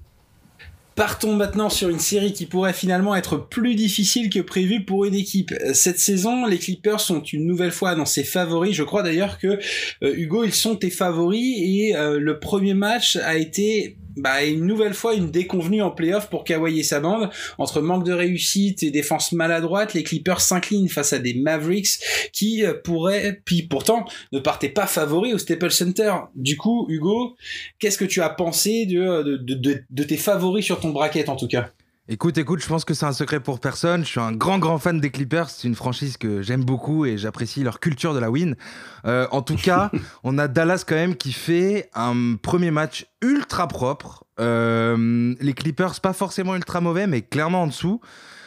Partons 0.99 1.37
maintenant 1.37 1.71
sur 1.71 1.91
une 1.91 2.01
série 2.01 2.33
qui 2.33 2.45
pourrait 2.45 2.73
finalement 2.73 3.15
être 3.15 3.37
plus 3.37 3.77
difficile 3.77 4.31
que 4.31 4.41
prévu 4.41 4.85
pour 4.85 5.05
une 5.05 5.15
équipe. 5.15 5.55
Cette 5.73 6.01
saison, 6.01 6.45
les 6.45 6.59
Clippers 6.59 6.99
sont 6.99 7.23
une 7.23 7.47
nouvelle 7.47 7.71
fois 7.71 7.95
dans 7.95 8.05
ses 8.05 8.25
favoris. 8.25 8.75
Je 8.75 8.83
crois 8.83 9.05
d'ailleurs 9.05 9.39
que 9.39 9.61
Hugo, 10.03 10.43
ils 10.43 10.53
sont 10.53 10.75
tes 10.75 10.91
favoris 10.91 11.57
et 11.57 11.95
le 11.97 12.39
premier 12.41 12.75
match 12.75 13.15
a 13.15 13.37
été 13.37 13.97
bah, 14.19 14.45
une 14.45 14.67
nouvelle 14.67 14.95
fois 14.95 15.15
une 15.15 15.31
déconvenue 15.31 15.83
en 15.83 15.91
playoff 15.91 16.29
pour 16.29 16.45
Kawhi 16.45 16.81
et 16.81 16.83
sa 16.83 17.01
bande. 17.01 17.31
Entre 17.59 17.81
manque 17.81 18.05
de 18.05 18.13
réussite 18.13 18.83
et 18.83 18.91
défense 18.91 19.33
maladroite, 19.33 19.95
les 19.95 20.03
Clippers 20.03 20.41
s'inclinent 20.41 20.89
face 20.89 21.13
à 21.13 21.19
des 21.19 21.35
Mavericks 21.35 21.99
qui 22.33 22.65
euh, 22.65 22.75
pourraient, 22.83 23.41
puis 23.45 23.63
pourtant, 23.63 24.05
ne 24.33 24.39
partaient 24.39 24.69
pas 24.69 24.87
favoris 24.87 25.35
au 25.35 25.39
Staples 25.39 25.71
Center. 25.71 26.15
Du 26.35 26.57
coup, 26.57 26.87
Hugo, 26.89 27.37
qu'est-ce 27.79 27.99
que 27.99 28.05
tu 28.05 28.21
as 28.21 28.31
pensé 28.31 28.87
de, 28.87 29.23
de, 29.23 29.55
de, 29.55 29.83
de 29.89 30.03
tes 30.03 30.17
favoris 30.17 30.65
sur 30.65 30.81
ton 30.81 30.91
bracket 30.91 31.29
en 31.29 31.37
tout 31.37 31.49
cas? 31.49 31.71
Écoute, 32.11 32.39
écoute, 32.39 32.63
je 32.63 32.67
pense 32.67 32.87
que 32.87 32.95
c'est 32.95 33.05
un 33.05 33.13
secret 33.13 33.39
pour 33.39 33.61
personne. 33.61 34.03
Je 34.03 34.09
suis 34.09 34.21
un 34.21 34.33
grand, 34.33 34.59
grand 34.59 34.79
fan 34.79 34.99
des 34.99 35.11
Clippers. 35.11 35.51
C'est 35.51 35.69
une 35.69 35.75
franchise 35.75 36.17
que 36.17 36.41
j'aime 36.41 36.65
beaucoup 36.65 37.05
et 37.05 37.19
j'apprécie 37.19 37.63
leur 37.63 37.81
culture 37.81 38.15
de 38.15 38.19
la 38.19 38.31
win. 38.31 38.57
Euh, 39.05 39.29
en 39.31 39.43
tout 39.43 39.57
cas, 39.57 39.91
on 40.25 40.39
a 40.39 40.49
Dallas 40.49 40.85
quand 40.89 40.95
même 40.95 41.17
qui 41.17 41.33
fait 41.33 41.91
un 41.95 42.37
premier 42.37 42.71
match 42.71 43.05
ultra 43.21 43.69
propre. 43.69 44.25
Euh, 44.41 45.35
les 45.39 45.53
Clippers, 45.53 46.01
pas 46.01 46.15
forcément 46.15 46.57
ultra 46.57 46.81
mauvais, 46.81 47.07
mais 47.07 47.21
clairement 47.21 47.65
en 47.65 47.67
dessous. 47.67 48.01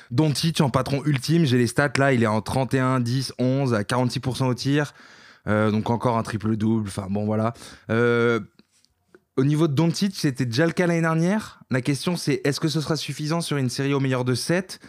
Doncic 0.09 0.59
en 0.59 0.71
patron 0.71 1.03
ultime, 1.05 1.45
j'ai 1.45 1.59
les 1.59 1.67
stats 1.67 1.93
là, 1.97 2.13
il 2.13 2.23
est 2.23 2.27
en 2.27 2.41
31, 2.41 2.99
10, 2.99 3.33
11 3.37 3.75
à 3.75 3.83
46% 3.83 4.45
au 4.45 4.53
tir. 4.55 4.91
Euh, 5.47 5.69
donc 5.69 5.91
encore 5.91 6.17
un 6.17 6.23
triple-double. 6.23 6.87
Enfin 6.87 7.05
bon, 7.11 7.25
voilà. 7.25 7.53
Euh, 7.91 8.39
au 9.38 9.43
niveau 9.43 9.67
de 9.67 9.73
Doncic, 9.73 10.15
c'était 10.15 10.45
déjà 10.45 10.65
le 10.65 10.73
cas 10.73 10.88
l'année 10.88 11.01
dernière. 11.01 11.61
La 11.69 11.81
question, 11.81 12.15
c'est 12.15 12.41
est-ce 12.43 12.59
que 12.59 12.67
ce 12.67 12.81
sera 12.81 12.95
suffisant 12.95 13.41
sur 13.41 13.57
une 13.57 13.69
série 13.69 13.93
au 13.93 14.00
meilleur 14.00 14.25
de 14.25 14.33
7 14.33 14.79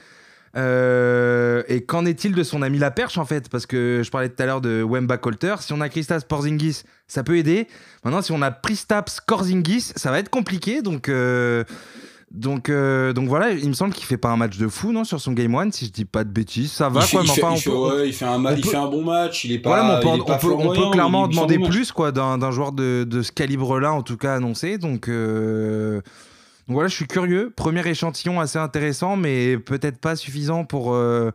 euh, 0.54 1.62
et 1.68 1.84
qu'en 1.84 2.04
est-il 2.04 2.34
de 2.34 2.42
son 2.42 2.60
ami 2.60 2.78
La 2.78 2.90
Perche 2.90 3.16
en 3.16 3.24
fait? 3.24 3.48
Parce 3.48 3.66
que 3.66 4.02
je 4.04 4.10
parlais 4.10 4.28
tout 4.28 4.42
à 4.42 4.46
l'heure 4.46 4.60
de 4.60 4.82
Wemba 4.82 5.16
Colter. 5.16 5.54
Si 5.60 5.72
on 5.72 5.80
a 5.80 5.88
Christas 5.88 6.22
Porzingis, 6.28 6.82
ça 7.06 7.22
peut 7.22 7.38
aider. 7.38 7.68
Maintenant, 8.04 8.20
si 8.20 8.32
on 8.32 8.42
a 8.42 8.50
Pristaps 8.50 9.20
Korzingis, 9.20 9.92
ça 9.96 10.10
va 10.10 10.18
être 10.18 10.28
compliqué. 10.28 10.82
Donc, 10.82 11.08
euh, 11.08 11.64
donc, 12.32 12.70
euh, 12.70 13.12
donc 13.12 13.28
voilà, 13.28 13.50
il 13.50 13.68
me 13.68 13.74
semble 13.74 13.92
qu'il 13.92 14.06
fait 14.06 14.16
pas 14.16 14.30
un 14.30 14.36
match 14.36 14.56
de 14.56 14.66
fou, 14.66 14.92
non, 14.92 15.04
sur 15.04 15.20
son 15.20 15.32
game 15.32 15.54
one, 15.54 15.70
si 15.70 15.84
je 15.86 15.92
dis 15.92 16.06
pas 16.06 16.24
de 16.24 16.30
bêtises. 16.30 16.72
Ça 16.72 16.88
va, 16.88 17.04
il 17.04 17.10
quoi, 17.10 17.22
fait, 17.24 17.30
enfin, 17.44 17.54
il, 17.54 17.60
fait, 17.60 17.70
ouais, 17.70 18.08
il 18.08 18.12
fait 18.14 18.24
un, 18.24 18.54
il 18.54 18.64
fait 18.64 18.76
un 18.76 18.88
bon 18.88 19.04
match, 19.04 19.44
il 19.44 19.52
est 19.52 19.58
pas. 19.58 19.68
Voilà, 19.68 19.98
on, 19.98 20.00
peut, 20.00 20.24
pas 20.24 20.36
on, 20.36 20.38
peut, 20.38 20.52
on 20.52 20.74
peut, 20.74 20.90
clairement 20.92 21.28
demander 21.28 21.58
bon 21.58 21.68
plus, 21.68 21.92
quoi, 21.92 22.10
d'un 22.10 22.50
joueur 22.50 22.72
de, 22.72 23.04
de 23.04 23.20
ce 23.20 23.32
calibre-là, 23.32 23.92
en 23.92 24.02
tout 24.02 24.16
cas 24.16 24.34
annoncé. 24.34 24.78
Donc, 24.78 25.08
euh, 25.08 25.96
donc 26.68 26.74
voilà, 26.74 26.88
je 26.88 26.94
suis 26.94 27.06
curieux. 27.06 27.52
Premier 27.54 27.86
échantillon 27.86 28.40
assez 28.40 28.58
intéressant, 28.58 29.16
mais 29.16 29.58
peut-être 29.58 29.98
pas 29.98 30.16
suffisant 30.16 30.64
pour. 30.64 30.94
Euh, 30.94 31.32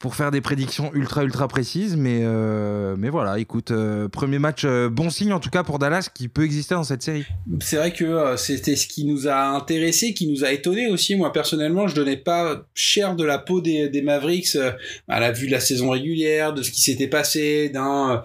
pour 0.00 0.14
faire 0.16 0.30
des 0.30 0.40
prédictions 0.40 0.90
ultra 0.94 1.22
ultra 1.22 1.46
précises 1.46 1.94
mais 1.94 2.20
euh, 2.22 2.96
mais 2.98 3.10
voilà 3.10 3.38
écoute 3.38 3.70
euh, 3.70 4.08
premier 4.08 4.38
match 4.38 4.62
euh, 4.64 4.88
bon 4.88 5.10
signe 5.10 5.32
en 5.32 5.40
tout 5.40 5.50
cas 5.50 5.62
pour 5.62 5.78
Dallas 5.78 6.08
qui 6.12 6.28
peut 6.28 6.44
exister 6.44 6.74
dans 6.74 6.84
cette 6.84 7.02
série. 7.02 7.26
C'est 7.60 7.76
vrai 7.76 7.92
que 7.92 8.04
euh, 8.04 8.36
c'était 8.38 8.76
ce 8.76 8.86
qui 8.86 9.04
nous 9.04 9.28
a 9.28 9.48
intéressé 9.48 10.14
qui 10.14 10.26
nous 10.26 10.42
a 10.44 10.52
étonné 10.52 10.88
aussi. 10.88 11.16
Moi 11.16 11.32
personnellement 11.32 11.86
je 11.86 11.94
donnais 11.94 12.16
pas 12.16 12.62
cher 12.74 13.14
de 13.14 13.24
la 13.24 13.38
peau 13.38 13.60
des, 13.60 13.90
des 13.90 14.00
Mavericks 14.00 14.56
euh, 14.56 14.72
à 15.06 15.20
la 15.20 15.32
vue 15.32 15.46
de 15.46 15.52
la 15.52 15.60
saison 15.60 15.90
régulière 15.90 16.54
de 16.54 16.62
ce 16.62 16.70
qui 16.70 16.80
s'était 16.80 17.08
passé 17.08 17.68
d'un 17.68 18.22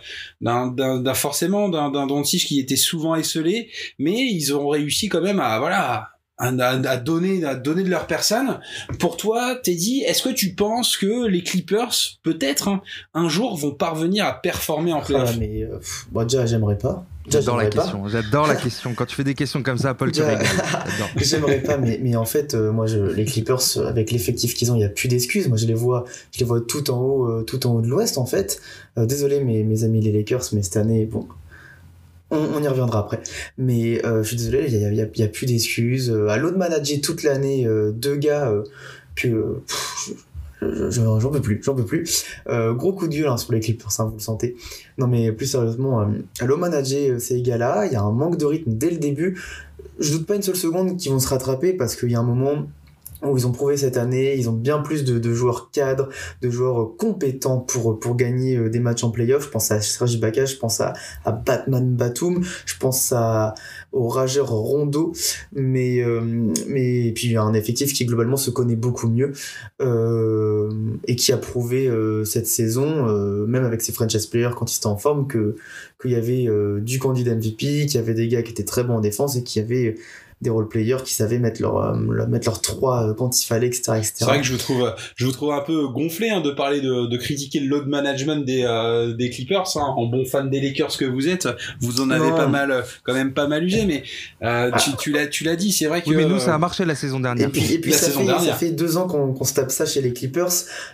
forcément 1.14 1.68
d'un 1.68 2.08
Doncic 2.08 2.46
qui 2.46 2.60
était 2.60 2.78
souvent 2.78 3.16
esselé. 3.16 3.70
Mais 4.00 4.14
ils 4.14 4.56
ont 4.56 4.70
réussi 4.70 5.10
quand 5.10 5.22
même 5.22 5.42
à 5.42 5.60
voilà 5.60 6.15
à, 6.38 6.48
à, 6.48 6.98
donner 6.98 7.46
à 7.46 7.56
donner 7.56 7.84
de 7.84 7.90
leur 7.90 8.08
personne. 8.08 8.60
Pour 9.00 9.18
toi, 9.18 9.56
Teddy, 9.64 10.02
est-ce 10.02 10.24
que 10.24 10.34
tu 10.34 10.54
penses 10.54 10.98
que 10.98 11.28
les 11.28 11.44
Clippers, 11.44 11.94
peut-être 12.24 12.68
hein, 12.68 12.82
un 13.14 13.30
jour, 13.30 13.58
vont 13.58 13.72
parvenir 13.72 14.26
à 14.26 14.34
performer 14.34 14.94
en 14.94 15.02
playoff? 15.02 15.32
ah, 15.34 15.38
Mais 15.40 15.64
euh, 15.64 15.78
pff, 15.78 16.08
bon, 16.12 16.24
déjà, 16.24 16.46
j'aimerais 16.46 16.78
pas. 16.78 17.06
J'adore 17.28 17.58
la 17.58 17.68
question. 17.68 18.08
J'adore 18.08 18.48
la 18.48 18.56
question. 18.56 18.94
Quand 18.94 19.06
tu 19.06 19.16
fais 19.16 19.24
des 19.24 19.34
questions 19.34 19.64
comme 19.64 19.78
ça, 19.78 19.94
Paul, 19.94 20.12
tu 20.12 20.22
régales. 20.22 20.46
J'aimerais 21.18 21.62
pas, 21.62 21.78
mais, 21.78 22.00
mais 22.02 22.16
en 22.16 22.26
fait, 22.26 22.54
euh, 22.54 22.72
moi, 22.72 22.86
je, 22.86 23.00
les 23.00 23.26
Clippers, 23.26 23.78
avec 23.86 24.12
l'effectif 24.12 24.54
qu'ils 24.54 24.72
ont, 24.72 24.76
il 24.76 24.80
n'y 24.80 24.86
a 24.86 24.90
plus 24.90 25.08
d'excuses. 25.08 25.48
Moi, 25.48 25.58
je 25.58 25.66
les 25.66 25.74
vois, 25.74 26.06
je 26.32 26.40
les 26.40 26.46
vois 26.46 26.62
tout 26.62 26.90
en 26.92 27.00
haut, 27.00 27.26
euh, 27.26 27.44
tout 27.44 27.66
en 27.66 27.74
haut 27.74 27.82
de 27.82 27.88
l'Ouest, 27.88 28.18
en 28.18 28.26
fait. 28.26 28.62
Euh, 28.98 29.06
désolé, 29.06 29.40
mes, 29.44 29.64
mes 29.64 29.84
amis 29.84 30.02
les 30.02 30.12
Lakers, 30.12 30.44
mais 30.54 30.62
cette 30.62 30.78
année, 30.78 31.06
bon, 31.06 31.28
on, 32.36 32.62
y 32.62 32.68
reviendra 32.68 33.00
après. 33.00 33.22
Mais 33.58 34.06
euh, 34.06 34.24
je 34.24 34.28
suis 34.28 34.38
désolé, 34.38 34.68
il 34.70 34.92
n'y 34.92 35.02
a, 35.02 35.06
a, 35.06 35.28
plus 35.28 35.46
d'excuses. 35.46 36.12
Euh, 36.12 36.28
à 36.28 36.38
l'autre 36.38 36.58
manager 36.58 37.00
toute 37.02 37.24
l'année 37.24 37.66
euh, 37.66 37.92
deux 37.92 38.16
gars 38.16 38.54
que 39.16 39.62
j'en 40.62 41.30
peux 41.30 41.42
plus, 41.42 41.62
j'en 41.64 41.76
peux 41.76 41.86
plus. 41.86 42.26
gros 42.48 42.94
coup 42.94 43.08
de 43.08 43.16
gueule 43.16 43.28
hein, 43.28 43.38
sur 43.38 43.54
les 43.54 43.60
Clippers, 43.60 43.92
hein, 44.00 44.06
vous 44.06 44.16
le 44.16 44.20
sentez. 44.20 44.56
Non 44.98 45.08
mais 45.08 45.32
plus 45.32 45.46
sérieusement, 45.46 46.08
à 46.40 46.46
l'eau 46.46 46.58
manager 46.58 47.20
ces 47.20 47.42
gars-là, 47.42 47.86
il 47.86 47.94
y 47.94 47.96
a 47.96 48.02
un 48.02 48.12
manque 48.12 48.38
de 48.38 48.46
rythme 48.46 48.74
dès 48.74 48.90
le 48.90 48.98
début. 48.98 49.42
Je 50.00 50.12
doute 50.12 50.26
pas 50.26 50.36
une 50.36 50.42
seule 50.42 50.56
seconde 50.56 50.98
qu'ils 50.98 51.12
vont 51.12 51.20
se 51.20 51.30
rattraper 51.30 51.74
parce 51.74 51.96
qu'il 51.96 52.12
y 52.12 52.16
a 52.16 52.20
un 52.20 52.24
moment 52.24 52.68
où 53.32 53.38
ils 53.38 53.48
ont 53.48 53.52
prouvé 53.52 53.78
cette 53.78 53.98
année, 53.98 54.36
ils 54.36 54.50
ont 54.50 54.54
bien 54.54 54.80
plus 54.80 55.04
de, 55.04 55.34
joueurs 55.34 55.72
cadres, 55.72 56.10
de 56.42 56.50
joueurs 56.50 56.96
compétents 56.98 57.60
pour, 57.60 58.00
pour 58.00 58.16
gagner 58.16 58.58
euh, 58.58 58.70
des 58.70 58.80
matchs 58.80 59.04
en 59.04 59.12
playoff. 59.12 59.46
Je 59.46 59.50
pense 59.50 59.72
à 59.72 59.82
Sergi 59.82 60.18
Ibaka, 60.18 60.46
je 60.46 60.56
pense 60.56 60.82
à, 60.82 60.94
Batman 61.46 61.96
Batum, 61.96 62.44
je 62.66 62.76
pense 62.78 63.12
à, 63.12 63.54
au 63.92 64.08
rageur 64.08 64.50
Rondo, 64.50 65.14
mais, 65.54 66.02
euh, 66.02 66.22
mais 66.68 67.12
puis 67.14 67.30
y 67.30 67.38
un 67.38 67.54
effectif 67.54 67.94
qui 67.94 68.06
globalement 68.06 68.38
se 68.38 68.50
connaît 68.50 68.76
beaucoup 68.76 69.08
mieux 69.08 69.34
euh, 69.82 70.70
et 71.08 71.16
qui 71.16 71.32
a 71.32 71.38
prouvé 71.38 71.88
euh, 71.88 72.24
cette 72.26 72.48
saison, 72.48 73.08
euh, 73.08 73.46
même 73.46 73.64
avec 73.64 73.82
ses 73.82 73.92
franchise 73.92 74.26
players 74.28 74.52
quand 74.56 74.72
ils 74.72 74.78
étaient 74.78 74.88
en 74.88 74.98
forme, 74.98 75.28
que 75.28 75.56
qu'il 76.02 76.12
y 76.12 76.16
avait 76.16 76.48
euh, 76.48 76.80
du 76.82 77.00
candidat 77.00 77.36
MVP, 77.36 77.86
qu'il 77.86 77.96
y 77.96 77.98
avait 77.98 78.14
des 78.14 78.28
gars 78.28 78.44
qui 78.44 78.52
étaient 78.52 78.66
très 78.66 78.84
bons 78.84 78.96
en 78.96 79.02
défense 79.02 79.36
et 79.36 79.44
qui 79.44 79.60
avaient 79.60 79.96
des 80.46 80.52
role 80.52 80.70
players 80.70 81.04
qui 81.04 81.14
savaient 81.14 81.40
mettre 81.40 81.62
leur 81.62 81.78
euh, 81.78 81.96
mettre 82.28 82.48
leurs 82.48 82.62
trois 82.62 83.10
euh, 83.10 83.14
quand 83.14 83.42
il 83.42 83.46
fallait 83.46 83.68
etc 83.68 83.94
etc 83.98 84.12
c'est 84.16 84.26
vrai 84.26 84.40
que 84.40 84.46
je 84.46 84.54
vous 84.54 84.58
trouve 84.58 84.94
je 85.16 85.26
vous 85.26 85.32
trouve 85.32 85.52
un 85.52 85.62
peu 85.62 85.88
gonflé 85.88 86.30
hein, 86.30 86.42
de 86.42 86.52
parler 86.52 86.82
de, 86.82 87.08
de 87.08 87.18
critiquer 87.18 87.60
le 87.60 87.68
load 87.68 87.88
management 87.88 88.46
des 88.46 88.64
euh, 88.64 89.14
des 89.14 89.30
Clippers 89.30 89.66
hein, 89.76 89.94
en 89.98 90.06
bon 90.06 90.26
fan 90.26 90.50
des 90.50 90.62
Lakers 90.62 90.98
que 90.98 91.06
vous 91.06 91.28
êtes 91.28 91.48
vous 91.82 92.02
en 92.02 92.10
avez 92.10 92.30
non. 92.30 92.36
pas 92.36 92.48
mal 92.48 92.84
quand 93.04 93.14
même 93.14 93.34
pas 93.34 93.48
mal 93.48 93.64
usé 93.64 93.86
mais 93.86 94.04
euh, 94.44 94.70
ah. 94.72 94.78
tu, 94.80 94.96
tu 94.98 95.12
l'as 95.12 95.28
tu 95.28 95.44
l'as 95.44 95.56
dit 95.56 95.72
c'est 95.72 95.88
vrai 95.88 96.02
que 96.02 96.10
oui, 96.10 96.16
mais 96.16 96.26
nous 96.26 96.40
ça 96.40 96.54
a 96.54 96.58
marché 96.58 96.86
la 96.86 96.96
saison 96.96 97.20
dernière 97.20 97.48
et 97.48 97.52
puis, 97.52 97.74
et 97.74 97.80
puis 97.80 97.92
la 97.92 97.98
ça, 97.98 98.06
saison 98.06 98.20
fait, 98.22 98.26
dernière. 98.28 98.54
ça 98.54 98.60
fait 98.60 98.72
deux 98.72 98.98
ans 98.98 99.08
qu'on 99.08 99.34
qu'on 99.34 99.44
se 99.44 99.54
tape 99.54 99.72
ça 99.72 99.86
chez 99.86 100.02
les 100.02 100.14
Clippers 100.14 100.52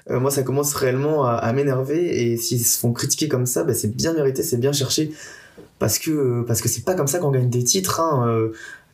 euh, 0.10 0.20
moi 0.20 0.32
ça 0.32 0.44
commence 0.44 0.74
réellement 0.74 1.26
à, 1.26 1.34
à 1.34 1.54
m'énerver 1.54 2.32
et 2.32 2.38
s'ils 2.38 2.66
se 2.66 2.80
font 2.80 2.94
critiquer 2.94 3.28
comme 3.28 3.46
ça 3.46 3.64
bah, 3.64 3.74
c'est 3.74 3.94
bien 3.96 4.14
mérité 4.14 4.44
c'est 4.44 4.58
bien 4.58 4.72
cherché 4.72 5.12
parce 5.80 6.00
que 6.00 6.44
parce 6.48 6.62
que 6.62 6.70
c'est 6.70 6.86
pas 6.86 6.94
comme 6.94 7.08
ça 7.08 7.20
qu'on 7.20 7.32
gagne 7.32 7.50
des 7.50 7.64
titres 7.64 8.00
hein. 8.00 8.50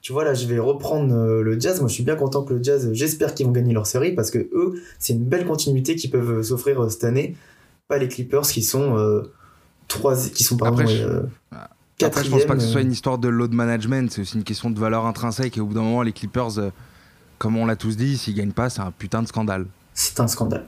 Euh, 0.08 0.10
tu 0.10 0.14
vois 0.14 0.24
là 0.24 0.34
je 0.34 0.48
vais 0.48 0.58
reprendre 0.60 1.14
euh, 1.14 1.42
le 1.44 1.60
jazz 1.60 1.80
moi 1.82 1.90
je 1.90 1.94
suis 1.94 2.04
bien 2.04 2.16
content 2.16 2.44
que 2.44 2.54
le 2.54 2.64
jazz 2.64 2.90
j'espère 2.94 3.36
qu'ils 3.36 3.46
vont 3.46 3.52
gagner 3.52 3.74
leur 3.74 3.86
série 3.86 4.14
parce 4.14 4.32
que 4.32 4.40
eux 4.54 4.82
c'est 5.00 5.12
une 5.14 5.26
belle 5.26 5.46
continuité 5.46 5.96
qu'ils 5.96 6.12
peuvent 6.12 6.42
s'offrir 6.42 6.82
euh, 6.82 6.90
cette 6.90 7.04
année 7.04 7.36
pas 7.88 7.98
les 7.98 8.08
Clippers 8.08 8.44
qui 8.44 8.62
sont 8.62 8.98
euh, 8.98 9.24
trois 9.88 10.16
qui 10.16 10.44
sont 10.44 10.58
pardon 10.58 10.80
Après, 10.80 10.96
je... 10.96 11.04
euh, 11.04 11.22
Après, 12.04 12.24
je 12.24 12.30
pense 12.30 12.46
pas 12.46 12.56
que 12.56 12.62
ce 12.62 12.68
soit 12.68 12.82
euh, 12.82 12.84
une 12.84 12.92
histoire 12.92 13.18
de 13.18 13.28
load 13.28 13.54
management, 13.54 14.12
c'est 14.12 14.22
aussi 14.22 14.36
une 14.38 14.44
question 14.44 14.70
de 14.70 14.80
valeur 14.80 15.06
intrinsèque. 15.06 15.58
Et 15.58 15.62
au 15.62 15.66
bout 15.66 15.74
d'un 15.74 15.82
moment, 15.82 16.04
les 16.04 16.14
Clippers, 16.14 16.60
euh, 16.60 16.70
comme 17.38 17.58
on 17.58 17.66
l'a 17.66 17.76
tous 17.76 17.98
dit, 17.98 18.18
s'ils 18.18 18.36
gagnent 18.36 18.52
pas, 18.52 18.70
c'est 18.70 18.82
un 18.82 18.92
putain 18.92 19.22
de 19.22 19.28
scandale. 19.28 19.66
c'est 19.94 20.20
un 20.20 20.28
scandale 20.28 20.66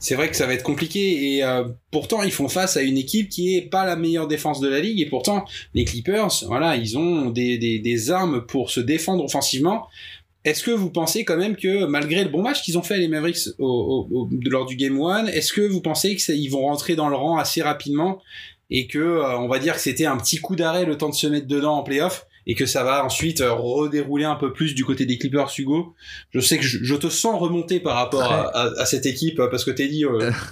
c'est 0.00 0.14
vrai 0.14 0.28
que 0.28 0.36
ça 0.36 0.46
va 0.46 0.54
être 0.54 0.62
compliqué 0.62 1.36
et 1.36 1.44
euh, 1.44 1.64
pourtant 1.90 2.22
ils 2.22 2.32
font 2.32 2.48
face 2.48 2.76
à 2.76 2.82
une 2.82 2.96
équipe 2.96 3.28
qui 3.28 3.56
est 3.56 3.62
pas 3.62 3.84
la 3.84 3.96
meilleure 3.96 4.28
défense 4.28 4.60
de 4.60 4.68
la 4.68 4.80
ligue 4.80 5.00
et 5.00 5.06
pourtant 5.06 5.44
les 5.74 5.84
Clippers 5.84 6.44
voilà 6.46 6.76
ils 6.76 6.98
ont 6.98 7.30
des, 7.30 7.58
des, 7.58 8.10
armes 8.10 8.46
pour 8.46 8.70
se 8.70 8.80
défendre 8.80 9.24
offensivement. 9.24 9.86
Est-ce 10.44 10.62
que 10.62 10.70
vous 10.70 10.90
pensez 10.90 11.24
quand 11.24 11.36
même 11.36 11.56
que 11.56 11.84
malgré 11.84 12.22
le 12.22 12.30
bon 12.30 12.42
match 12.42 12.62
qu'ils 12.62 12.78
ont 12.78 12.82
fait 12.82 12.98
les 12.98 13.08
Mavericks 13.08 13.48
lors 13.58 14.66
du 14.66 14.76
game 14.76 14.98
one 14.98 15.28
est-ce 15.28 15.52
que 15.52 15.60
vous 15.60 15.80
pensez 15.80 16.16
qu'ils 16.16 16.50
vont 16.50 16.62
rentrer 16.62 16.94
dans 16.94 17.08
le 17.08 17.16
rang 17.16 17.36
assez 17.36 17.60
rapidement 17.60 18.22
et 18.70 18.86
que 18.86 18.98
euh, 18.98 19.38
on 19.38 19.48
va 19.48 19.58
dire 19.58 19.74
que 19.74 19.80
c'était 19.80 20.06
un 20.06 20.16
petit 20.16 20.38
coup 20.38 20.56
d'arrêt 20.56 20.84
le 20.84 20.96
temps 20.96 21.08
de 21.08 21.14
se 21.14 21.26
mettre 21.26 21.46
dedans 21.46 21.76
en 21.78 21.82
playoff? 21.82 22.27
Et 22.48 22.54
que 22.54 22.64
ça 22.64 22.82
va 22.82 23.04
ensuite 23.04 23.40
redérouler 23.40 24.24
un 24.24 24.34
peu 24.34 24.52
plus 24.54 24.74
du 24.74 24.84
côté 24.84 25.04
des 25.04 25.18
Clippers, 25.18 25.50
Hugo. 25.58 25.94
Je 26.32 26.40
sais 26.40 26.56
que 26.56 26.64
je, 26.64 26.94
te 26.94 27.08
sens 27.08 27.38
remonter 27.38 27.78
par 27.78 27.94
rapport 27.96 28.32
à, 28.32 28.86
cette 28.86 29.04
équipe 29.04 29.36
parce 29.50 29.64
que 29.64 29.70
t'es 29.70 29.86
dit, 29.86 30.04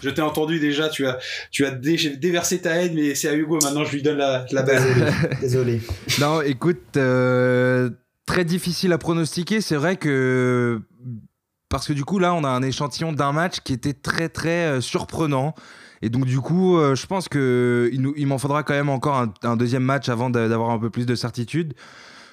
je 0.02 0.10
t'ai 0.10 0.20
entendu 0.20 0.60
déjà, 0.60 0.90
tu 0.90 1.06
as, 1.06 1.18
tu 1.50 1.64
as 1.64 1.70
déversé 1.70 2.60
ta 2.60 2.76
haine, 2.76 2.92
mais 2.94 3.14
c'est 3.14 3.28
à 3.28 3.34
Hugo 3.34 3.58
maintenant, 3.62 3.84
je 3.84 3.92
lui 3.92 4.02
donne 4.02 4.18
la, 4.18 4.44
la 4.52 4.62
balle. 4.62 4.82
Désolé. 5.40 5.80
non, 6.20 6.42
écoute, 6.42 6.98
très 8.26 8.44
difficile 8.44 8.92
à 8.92 8.98
pronostiquer. 8.98 9.62
C'est 9.62 9.76
vrai 9.76 9.96
que 9.96 10.80
parce 11.70 11.86
que 11.86 11.94
du 11.94 12.04
coup 12.04 12.18
là, 12.18 12.34
on 12.34 12.44
a 12.44 12.48
un 12.48 12.62
échantillon 12.62 13.12
d'un 13.12 13.32
match 13.32 13.60
qui 13.64 13.72
était 13.72 13.94
très 13.94 14.28
très 14.28 14.82
surprenant. 14.82 15.54
Et 16.02 16.08
donc 16.08 16.26
du 16.26 16.40
coup, 16.40 16.76
euh, 16.76 16.94
je 16.94 17.06
pense 17.06 17.28
que 17.28 17.90
il, 17.92 18.06
il 18.16 18.26
m'en 18.26 18.38
faudra 18.38 18.62
quand 18.62 18.74
même 18.74 18.88
encore 18.88 19.26
un, 19.42 19.56
deuxième 19.56 19.82
match 19.82 20.08
avant 20.08 20.30
d'avoir 20.30 20.70
un 20.70 20.78
peu 20.78 20.90
plus 20.90 21.06
de 21.06 21.14
certitude. 21.14 21.74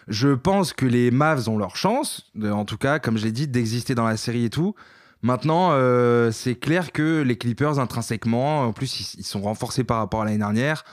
Je 0.08 0.30
pense 0.30 0.74
que 0.74 0.86
les 0.86 1.12
Mavs 1.12 1.48
ont 1.48 1.58
leur 1.58 1.78
chance, 1.78 2.32
en 2.44 2.66
tout 2.66 2.78
cas, 2.78 3.00
comme 3.00 3.18
je 3.18 3.24
l'ai 3.24 3.32
dit, 3.32 3.48
d'exister 3.48 3.96
dans 3.96 4.06
la 4.06 4.18
série 4.18 4.46
et 4.46 4.50
tout. 4.50 4.76
Maintenant, 5.22 5.70
euh, 5.72 6.32
c'est 6.32 6.56
clair 6.56 6.92
que 6.92 7.22
les 7.22 7.38
Clippers, 7.38 7.80
intrinsèquement, 7.80 8.64
en 8.64 8.74
plus, 8.74 9.16
ils 9.18 9.24
sont 9.24 9.42
renforcés 9.42 9.86
par 9.86 9.98
rapport 9.98 10.22
à 10.22 10.26
l'année 10.26 10.38
dernière 10.38 10.84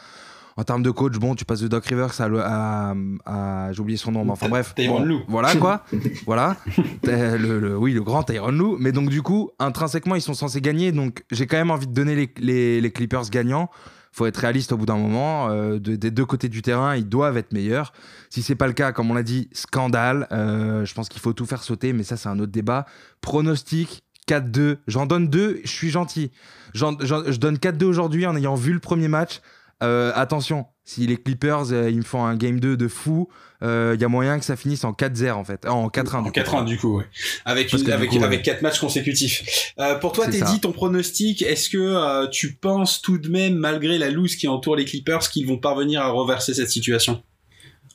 en 0.61 0.65
termes 0.65 0.83
de 0.83 0.91
coach, 0.91 1.15
bon, 1.15 1.35
tu 1.35 1.47
passes 1.47 1.63
de 1.63 1.69
Doc 1.69 1.87
Rivers 1.87 2.21
à, 2.21 2.93
à, 3.25 3.73
j'ai 3.73 3.81
oublié 3.81 3.97
son 3.97 4.13
nom, 4.13 4.27
mais 4.27 4.33
enfin 4.33 4.51
bref. 4.51 4.75
Tyron 4.75 5.03
Lou. 5.03 5.23
Voilà 5.27 5.57
quoi. 5.57 5.87
voilà. 6.27 6.59
Le, 7.03 7.79
oui, 7.79 7.95
le 7.95 8.03
grand 8.03 8.25
Tyron 8.25 8.51
Lou. 8.51 8.77
Mais 8.79 8.93
donc 8.93 9.09
du 9.09 9.23
coup, 9.23 9.53
intrinsèquement, 9.59 10.17
ils 10.17 10.21
sont 10.21 10.35
censés 10.35 10.61
gagner. 10.61 10.93
Donc 10.93 11.25
j'ai 11.31 11.47
quand 11.47 11.57
même 11.57 11.71
envie 11.71 11.87
de 11.87 11.95
donner 11.95 12.31
les, 12.37 12.81
les, 12.83 12.91
Clippers 12.91 13.31
gagnants. 13.31 13.71
Faut 14.13 14.27
être 14.27 14.37
réaliste 14.37 14.73
au 14.73 14.77
bout 14.77 14.85
d'un 14.85 14.99
moment. 14.99 15.49
Euh, 15.49 15.79
des 15.79 16.11
deux 16.11 16.27
côtés 16.27 16.51
du 16.51 16.61
terrain, 16.61 16.95
ils 16.95 17.09
doivent 17.09 17.39
être 17.39 17.55
meilleurs. 17.55 17.95
Si 18.29 18.43
c'est 18.43 18.55
pas 18.55 18.67
le 18.67 18.75
cas, 18.75 18.93
comme 18.93 19.11
on 19.11 19.15
l'a 19.15 19.23
dit, 19.23 19.49
scandale. 19.53 20.29
Euh, 20.31 20.85
je 20.85 20.93
pense 20.93 21.09
qu'il 21.09 21.23
faut 21.23 21.33
tout 21.33 21.47
faire 21.47 21.63
sauter, 21.63 21.95
mais 21.95 22.03
ça 22.03 22.19
c'est 22.19 22.29
un 22.29 22.39
autre 22.39 22.53
débat. 22.53 22.85
Pronostic 23.23 24.03
4-2. 24.29 24.77
J'en 24.89 25.07
donne 25.07 25.29
deux. 25.29 25.63
Je 25.65 25.71
suis 25.71 25.89
gentil. 25.89 26.31
je 26.75 27.37
donne 27.39 27.57
4-2 27.57 27.85
aujourd'hui 27.85 28.27
en 28.27 28.37
ayant 28.37 28.57
vu 28.57 28.75
le 28.75 28.81
premier 28.81 29.09
match. 29.09 29.41
Euh, 29.83 30.13
attention, 30.15 30.67
si 30.85 31.07
les 31.07 31.17
Clippers 31.17 31.73
euh, 31.73 31.89
ils 31.89 31.99
me 31.99 32.03
font 32.03 32.23
un 32.23 32.37
game 32.37 32.61
2 32.61 32.77
de 32.77 32.89
fou, 32.89 33.29
il 33.63 33.67
euh, 33.67 33.97
y 33.99 34.05
a 34.05 34.09
moyen 34.09 34.39
que 34.39 34.45
ça 34.45 34.57
finisse 34.57 34.85
en 34.85 34.93
4-0 34.93 35.33
en 35.33 35.45
fait, 35.45 35.67
en 35.67 35.89
4-1. 35.89 36.17
En 36.17 36.31
4-1 36.31 36.65
du 36.67 36.77
coup, 36.77 36.99
ouais. 36.99 37.05
Avec 37.47 37.73
avec 37.73 38.15
avec 38.15 38.43
quatre 38.43 38.63
matchs 38.63 38.81
consécutifs. 38.81 39.75
pour 40.01 40.13
toi, 40.13 40.27
t'es 40.27 40.43
dit 40.43 40.61
ton 40.61 40.73
pronostic. 40.73 41.43
Est-ce 41.43 41.71
que 41.71 42.29
tu 42.31 42.55
penses 42.55 43.01
tout 43.01 43.19
de 43.19 43.29
même, 43.29 43.55
malgré 43.55 43.97
la 43.99 44.11
loose 44.11 44.37
qui 44.37 44.49
entoure 44.49 44.77
les 44.77 44.85
Clippers, 44.85 45.21
qu'ils 45.31 45.47
vont 45.47 45.59
parvenir 45.59 46.03
à 46.03 46.11
reverser 46.11 46.55
cette 46.55 46.71
situation? 46.71 47.23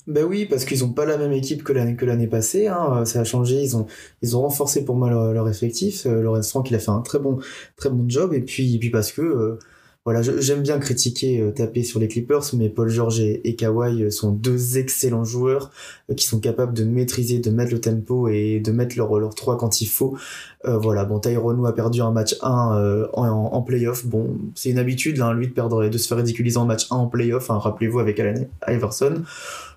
Ben 0.07 0.23
oui, 0.23 0.45
parce 0.45 0.65
qu'ils 0.65 0.83
ont 0.83 0.93
pas 0.93 1.05
la 1.05 1.17
même 1.17 1.31
équipe 1.31 1.63
que 1.63 1.73
l'année 1.73 1.95
que 1.95 2.05
l'année 2.05 2.27
passée. 2.27 2.67
Hein. 2.67 3.05
Ça 3.05 3.21
a 3.21 3.23
changé. 3.23 3.61
Ils 3.61 3.75
ont 3.75 3.87
ils 4.21 4.37
ont 4.37 4.41
renforcé 4.41 4.85
pour 4.85 4.95
moi 4.95 5.09
leur, 5.09 5.49
effectif. 5.49 6.05
Lorenz 6.05 6.49
Frank 6.49 6.69
il 6.69 6.75
a 6.75 6.79
fait 6.79 6.91
un 6.91 7.01
très 7.01 7.19
bon 7.19 7.39
très 7.75 7.89
bon 7.89 8.05
job. 8.07 8.33
Et 8.33 8.41
puis 8.41 8.77
puis 8.79 8.91
parce 8.91 9.11
que 9.11 9.57
voilà, 10.05 10.21
j'aime 10.21 10.61
bien 10.61 10.77
critiquer, 10.77 11.41
euh, 11.41 11.49
taper 11.49 11.81
sur 11.81 11.99
les 11.99 12.07
Clippers, 12.07 12.43
mais 12.53 12.69
Paul 12.69 12.89
George 12.89 13.19
et, 13.19 13.55
Kawhi 13.55 14.03
euh, 14.03 14.11
sont 14.11 14.31
deux 14.31 14.77
excellents 14.77 15.23
joueurs 15.23 15.71
euh, 16.11 16.13
qui 16.13 16.27
sont 16.27 16.39
capables 16.39 16.73
de 16.73 16.83
maîtriser, 16.83 17.39
de 17.39 17.49
mettre 17.49 17.71
le 17.71 17.81
tempo 17.81 18.27
et 18.27 18.59
de 18.59 18.71
mettre 18.71 18.95
leur, 18.97 19.17
leur 19.17 19.33
3 19.33 19.57
quand 19.57 19.81
il 19.81 19.87
faut. 19.87 20.15
voilà, 20.63 21.05
bon, 21.05 21.19
Tyrone 21.19 21.65
a 21.65 21.71
perdu 21.71 22.01
un 22.01 22.11
match 22.11 22.35
1 22.43 23.09
en, 23.13 23.61
playoff. 23.63 24.05
Bon, 24.05 24.37
c'est 24.53 24.69
une 24.69 24.77
habitude, 24.77 25.19
hein, 25.21 25.33
lui, 25.33 25.47
de 25.47 25.89
de 25.89 25.97
se 25.97 26.07
faire 26.07 26.17
ridiculiser 26.17 26.57
en 26.57 26.65
match 26.65 26.85
1 26.91 26.95
en 26.95 27.07
playoff. 27.07 27.49
Hein, 27.49 27.57
Rappelez-vous 27.57 27.99
avec 27.99 28.19
Allen 28.19 28.47
Iverson. 28.67 29.23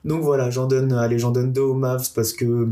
Donc 0.05 0.22
voilà, 0.22 0.50
j'en 0.50 0.66
donne, 0.66 0.92
allez, 0.92 1.18
j'en 1.18 1.31
donne 1.31 1.52
deux 1.55 1.62
aux 1.62 1.74
Mavs 1.74 2.11
parce 2.14 2.35
que, 2.35 2.68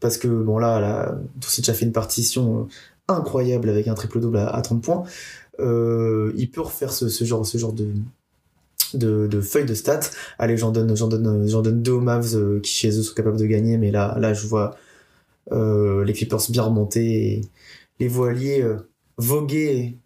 parce 0.00 0.18
que 0.18 0.28
bon 0.28 0.58
là, 0.58 0.78
là, 0.78 1.18
déjà 1.56 1.72
fait 1.72 1.86
une 1.86 1.92
partition 1.92 2.68
incroyable 3.08 3.68
avec 3.68 3.88
un 3.88 3.94
triple 3.94 4.20
double 4.20 4.38
à, 4.38 4.48
à 4.48 4.60
30 4.60 4.82
points. 4.82 5.04
Euh, 5.60 6.32
il 6.36 6.50
peut 6.50 6.60
refaire 6.60 6.92
ce, 6.92 7.24
genre, 7.24 7.72
de, 7.72 7.88
de, 8.94 9.26
de 9.26 9.40
feuilles 9.40 9.66
de 9.66 9.74
stats. 9.74 10.10
Allez, 10.38 10.56
j'en 10.56 10.70
donne, 10.70 10.96
j'en 10.96 11.08
donne, 11.08 11.48
j'en 11.48 11.62
donne 11.62 11.82
deux 11.82 11.92
aux 11.92 12.00
Mavs 12.00 12.34
euh, 12.34 12.60
qui 12.60 12.72
chez 12.72 12.98
eux 12.98 13.02
sont 13.02 13.14
capables 13.14 13.38
de 13.38 13.46
gagner, 13.46 13.76
mais 13.78 13.90
là, 13.90 14.16
là, 14.18 14.34
je 14.34 14.46
vois 14.46 14.76
euh, 15.52 16.04
les 16.04 16.12
Clippers 16.12 16.40
bien 16.50 16.62
remonter, 16.62 17.34
et 17.34 17.40
les 18.00 18.08
voiliers 18.08 18.64
voguer 19.18 19.96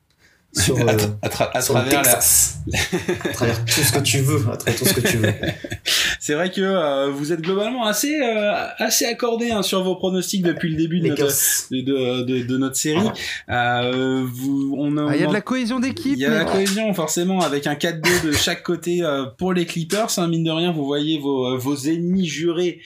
sur, 0.56 0.76
à, 0.88 0.92
à, 1.22 1.28
travers 1.28 2.02
Texas. 2.02 2.58
à 3.24 3.28
travers 3.28 3.64
tout 3.64 3.70
ce 3.70 3.92
que 3.92 4.00
tu 4.00 4.18
veux, 4.18 4.40
à 4.52 4.56
travers 4.56 4.78
tout 4.78 4.86
ce 4.86 4.94
que 4.94 5.00
tu 5.00 5.16
veux. 5.18 5.32
C'est 6.20 6.34
vrai 6.34 6.50
que 6.50 6.60
euh, 6.60 7.10
vous 7.10 7.32
êtes 7.32 7.40
globalement 7.40 7.84
assez 7.84 8.20
euh, 8.20 8.66
assez 8.78 9.06
accordé 9.06 9.50
hein, 9.50 9.62
sur 9.62 9.82
vos 9.84 9.96
pronostics 9.96 10.42
depuis 10.42 10.70
le 10.70 10.76
début 10.76 11.00
de 11.00 11.08
notre, 11.08 11.24
de, 11.70 12.22
de, 12.24 12.42
de, 12.44 12.56
notre 12.56 12.76
série. 12.76 13.08
Euh, 13.48 14.24
vous, 14.26 14.74
on 14.78 14.96
a, 14.96 15.10
ah, 15.10 15.14
il 15.14 15.20
y 15.20 15.24
a 15.24 15.28
de 15.28 15.32
la 15.32 15.40
cohésion 15.40 15.78
d'équipe. 15.78 16.14
Il 16.16 16.18
y 16.18 16.24
a 16.24 16.30
de 16.30 16.34
la 16.34 16.44
cohésion 16.44 16.92
forcément 16.94 17.40
avec 17.40 17.66
un 17.66 17.74
4-2 17.74 18.26
de 18.26 18.32
chaque 18.32 18.62
côté 18.62 19.02
euh, 19.02 19.26
pour 19.38 19.52
les 19.52 19.66
Clippers. 19.66 20.18
Hein, 20.18 20.28
mine 20.28 20.44
de 20.44 20.50
rien, 20.50 20.72
vous 20.72 20.84
voyez 20.84 21.18
vos, 21.18 21.56
vos 21.58 21.76
ennemis 21.76 22.26
jurés 22.26 22.80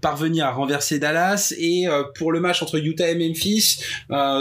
parvenir 0.00 0.46
à 0.46 0.52
renverser 0.52 0.98
Dallas. 0.98 1.54
Et 1.58 1.86
pour 2.16 2.32
le 2.32 2.40
match 2.40 2.62
entre 2.62 2.78
Utah 2.78 3.08
et 3.08 3.14
Memphis, 3.16 3.80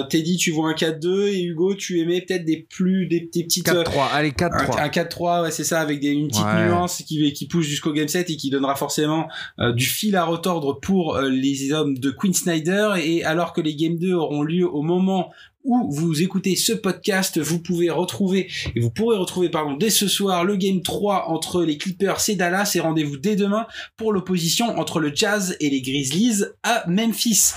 Teddy, 0.09 0.38
tu 0.38 0.51
vois 0.51 0.69
un 0.69 0.73
4-2 0.73 1.27
et 1.29 1.43
Hugo, 1.43 1.75
tu 1.75 1.99
aimais 1.99 2.21
peut-être 2.21 2.45
des 2.45 2.64
plus 2.69 3.08
des, 3.08 3.30
des 3.32 3.43
petites 3.43 3.67
4-3. 3.67 4.10
Allez 4.13 4.32
4-3. 4.32 4.80
Un, 4.80 4.88
4-3, 4.88 5.43
ouais, 5.43 5.51
c'est 5.51 5.63
ça, 5.63 5.82
avec 5.82 5.99
des, 5.99 6.10
une 6.10 6.28
petite 6.28 6.45
nuance 6.45 7.04
qui 7.06 7.32
qui 7.34 7.47
pousse 7.47 7.65
jusqu'au 7.65 7.93
game 7.93 8.08
7 8.08 8.30
et 8.30 8.38
qui 8.38 8.49
donnera 8.49 8.75
forcément 8.75 9.28
euh, 9.60 9.71
du 9.71 9.86
fil 9.86 10.15
à 10.15 10.23
retordre 10.23 10.80
pour 10.80 11.15
euh, 11.15 11.30
les 11.30 11.71
hommes 11.71 11.97
de 11.97 12.12
Queen 12.12 12.34
Snyder. 12.34 12.93
Et 13.04 13.23
alors 13.23 13.54
que 13.54 13.62
les 13.62 13.75
Game 13.75 13.97
2 13.97 14.13
auront 14.13 14.43
lieu 14.43 14.67
au 14.67 14.82
moment 14.82 15.32
où 15.65 15.91
vous 15.91 16.21
écoutez 16.21 16.56
ce 16.56 16.73
podcast, 16.73 17.39
vous 17.39 17.60
pouvez 17.60 17.89
retrouver 17.89 18.51
et 18.75 18.80
vous 18.80 18.91
pourrez 18.91 19.17
retrouver 19.17 19.49
pardon 19.49 19.73
dès 19.73 19.89
ce 19.89 20.08
soir 20.08 20.45
le 20.45 20.56
game 20.56 20.82
3 20.82 21.30
entre 21.30 21.63
les 21.63 21.78
Clippers 21.78 22.17
et 22.30 22.36
Dallas 22.36 22.73
et 22.75 22.80
rendez-vous 22.80 23.17
dès 23.17 23.36
demain 23.36 23.65
pour 23.97 24.13
l'opposition 24.13 24.78
entre 24.78 24.99
le 24.99 25.12
Jazz 25.13 25.58
et 25.60 25.69
les 25.69 25.82
Grizzlies 25.82 26.43
à 26.63 26.84
Memphis. 26.88 27.54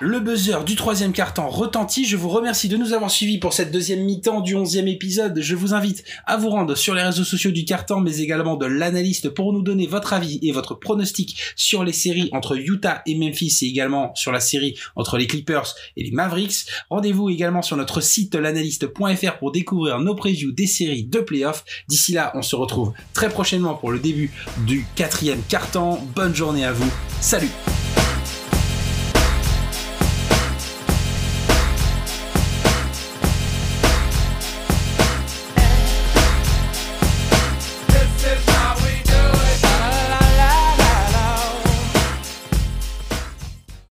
Le 0.00 0.20
buzzer 0.20 0.62
du 0.64 0.76
troisième 0.76 1.12
carton 1.12 1.48
retentit. 1.48 2.04
Je 2.04 2.16
vous 2.16 2.28
remercie 2.28 2.68
de 2.68 2.76
nous 2.76 2.92
avoir 2.92 3.10
suivis 3.10 3.38
pour 3.38 3.52
cette 3.52 3.72
deuxième 3.72 4.04
mi-temps 4.04 4.42
du 4.42 4.54
onzième 4.54 4.86
épisode. 4.86 5.40
Je 5.40 5.56
vous 5.56 5.74
invite 5.74 6.04
à 6.24 6.36
vous 6.36 6.50
rendre 6.50 6.76
sur 6.76 6.94
les 6.94 7.02
réseaux 7.02 7.24
sociaux 7.24 7.50
du 7.50 7.64
carton, 7.64 8.00
mais 8.00 8.18
également 8.18 8.54
de 8.54 8.66
l'analyste 8.66 9.30
pour 9.30 9.52
nous 9.52 9.60
donner 9.60 9.88
votre 9.88 10.12
avis 10.12 10.38
et 10.42 10.52
votre 10.52 10.76
pronostic 10.76 11.36
sur 11.56 11.82
les 11.82 11.92
séries 11.92 12.28
entre 12.30 12.56
Utah 12.56 13.02
et 13.06 13.16
Memphis 13.16 13.58
et 13.62 13.66
également 13.66 14.14
sur 14.14 14.30
la 14.30 14.38
série 14.38 14.78
entre 14.94 15.18
les 15.18 15.26
Clippers 15.26 15.74
et 15.96 16.04
les 16.04 16.12
Mavericks. 16.12 16.66
Rendez-vous 16.90 17.28
également 17.28 17.62
sur 17.62 17.76
notre 17.76 18.00
site 18.00 18.36
l'analyste.fr 18.36 19.38
pour 19.40 19.50
découvrir 19.50 19.98
nos 19.98 20.14
previews 20.14 20.52
des 20.52 20.68
séries 20.68 21.06
de 21.06 21.18
playoffs. 21.18 21.64
D'ici 21.88 22.12
là, 22.12 22.30
on 22.36 22.42
se 22.42 22.54
retrouve 22.54 22.92
très 23.14 23.30
prochainement 23.30 23.74
pour 23.74 23.90
le 23.90 23.98
début 23.98 24.30
du 24.58 24.86
quatrième 24.94 25.42
carton. 25.48 25.98
Bonne 26.14 26.36
journée 26.36 26.64
à 26.64 26.72
vous. 26.72 26.92
Salut 27.20 27.50